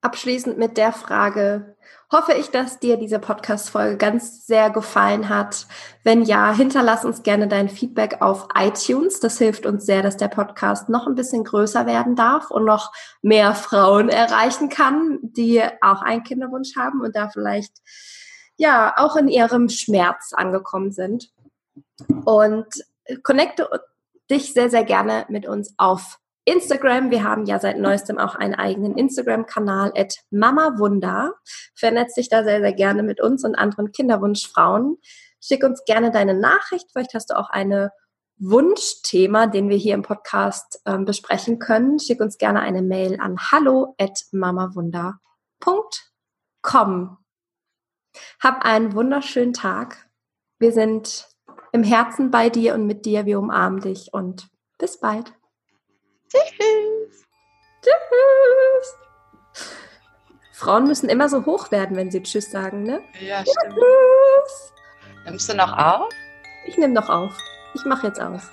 Abschließend 0.02 0.58
mit 0.58 0.78
der 0.78 0.92
Frage, 0.92 1.78
hoffe 2.14 2.34
ich, 2.34 2.52
dass 2.52 2.80
dir 2.80 2.98
diese 2.98 3.20
Podcast-Folge 3.20 3.98
ganz 3.98 4.46
sehr 4.46 4.70
gefallen 4.70 5.28
hat. 5.28 5.66
Wenn 6.04 6.22
ja, 6.22 6.54
hinterlass 6.54 7.04
uns 7.04 7.24
gerne 7.24 7.48
dein 7.48 7.68
Feedback 7.68 8.22
auf 8.22 8.48
iTunes. 8.56 9.20
Das 9.20 9.38
hilft 9.40 9.66
uns 9.66 9.86
sehr, 9.86 10.04
dass 10.04 10.16
der 10.16 10.28
Podcast 10.28 10.88
noch 10.88 11.08
ein 11.08 11.16
bisschen 11.16 11.44
größer 11.44 11.86
werden 11.86 12.16
darf 12.16 12.52
und 12.52 12.66
noch 12.66 12.94
mehr 13.22 13.56
Frauen 13.56 14.10
erreichen 14.10 14.70
kann, 14.70 15.20
die 15.22 15.62
auch 15.82 16.02
einen 16.02 16.24
Kinderwunsch 16.24 16.76
haben 16.78 17.02
und 17.02 17.16
da 17.16 17.30
vielleicht 17.30 17.74
ja 18.56 18.94
auch 18.96 19.16
in 19.16 19.28
ihrem 19.28 19.68
Schmerz 19.68 20.32
angekommen 20.34 20.92
sind. 20.92 21.32
Und 22.26 22.68
connecte 23.24 23.68
dich 24.30 24.54
sehr, 24.54 24.70
sehr 24.70 24.84
gerne 24.84 25.26
mit 25.30 25.48
uns 25.48 25.74
auf 25.78 26.20
Instagram. 26.46 27.12
Wir 27.12 27.24
haben 27.24 27.46
ja 27.46 27.60
seit 27.60 27.78
neuestem 27.78 28.18
auch 28.18 28.36
einen 28.36 28.56
eigenen 28.56 28.98
Instagram-Kanal 28.98 29.94
at 29.96 30.16
mamawunder. 30.30 31.34
Vernetz 31.76 32.16
dich 32.16 32.30
da 32.30 32.44
sehr, 32.44 32.62
sehr 32.62 32.74
gerne 32.74 33.04
mit 33.04 33.22
uns 33.22 33.46
und 33.46 33.56
anderen 33.56 33.92
Kinderwunschfrauen. 33.92 34.98
Schick 35.40 35.64
uns 35.64 35.84
gerne 35.86 36.12
deine 36.12 36.34
Nachricht. 36.34 36.88
Vielleicht 36.92 37.14
hast 37.14 37.30
du 37.30 37.38
auch 37.38 37.50
eine 37.50 37.92
Wunschthema, 38.38 39.48
den 39.48 39.70
wir 39.70 39.78
hier 39.78 39.94
im 39.94 40.02
Podcast 40.02 40.82
ähm, 40.86 41.06
besprechen 41.06 41.60
können. 41.60 42.00
Schick 42.00 42.20
uns 42.20 42.38
gerne 42.38 42.62
eine 42.62 42.82
Mail 42.82 43.20
an 43.20 43.38
hallo 43.52 43.96
at 43.98 44.20
mamawunder.com. 44.32 47.18
Hab 48.42 48.66
einen 48.66 48.94
wunderschönen 48.94 49.54
Tag. 49.54 50.10
Wir 50.60 50.72
sind 50.72 51.28
im 51.72 51.84
Herzen 51.84 52.32
bei 52.32 52.50
dir 52.50 52.74
und 52.74 52.86
mit 52.86 53.06
dir. 53.06 53.26
Wir 53.26 53.40
umarmen 53.40 53.82
dich 53.82 54.14
und 54.14 54.50
bis 54.78 55.00
bald. 55.00 55.34
Tschüss. 56.34 57.26
Tschüss. 57.82 58.96
Frauen 60.52 60.86
müssen 60.86 61.10
immer 61.10 61.30
so 61.30 61.46
hoch 61.46 61.72
werden, 61.72 61.96
wenn 61.98 62.10
sie 62.10 62.24
Tschüss 62.24 62.50
sagen, 62.50 62.84
ne? 62.84 63.02
Ja, 63.20 63.42
stimmt. 63.42 63.76
Tschüss. 63.76 64.74
Nimmst 65.26 65.50
du 65.50 65.56
noch 65.56 65.78
auf? 65.78 66.10
Ich 66.66 66.78
nehme 66.78 66.94
noch 66.94 67.10
auf. 67.10 67.38
Ich 67.76 67.86
mache 67.86 68.08
jetzt 68.08 68.20
aus. 68.22 68.44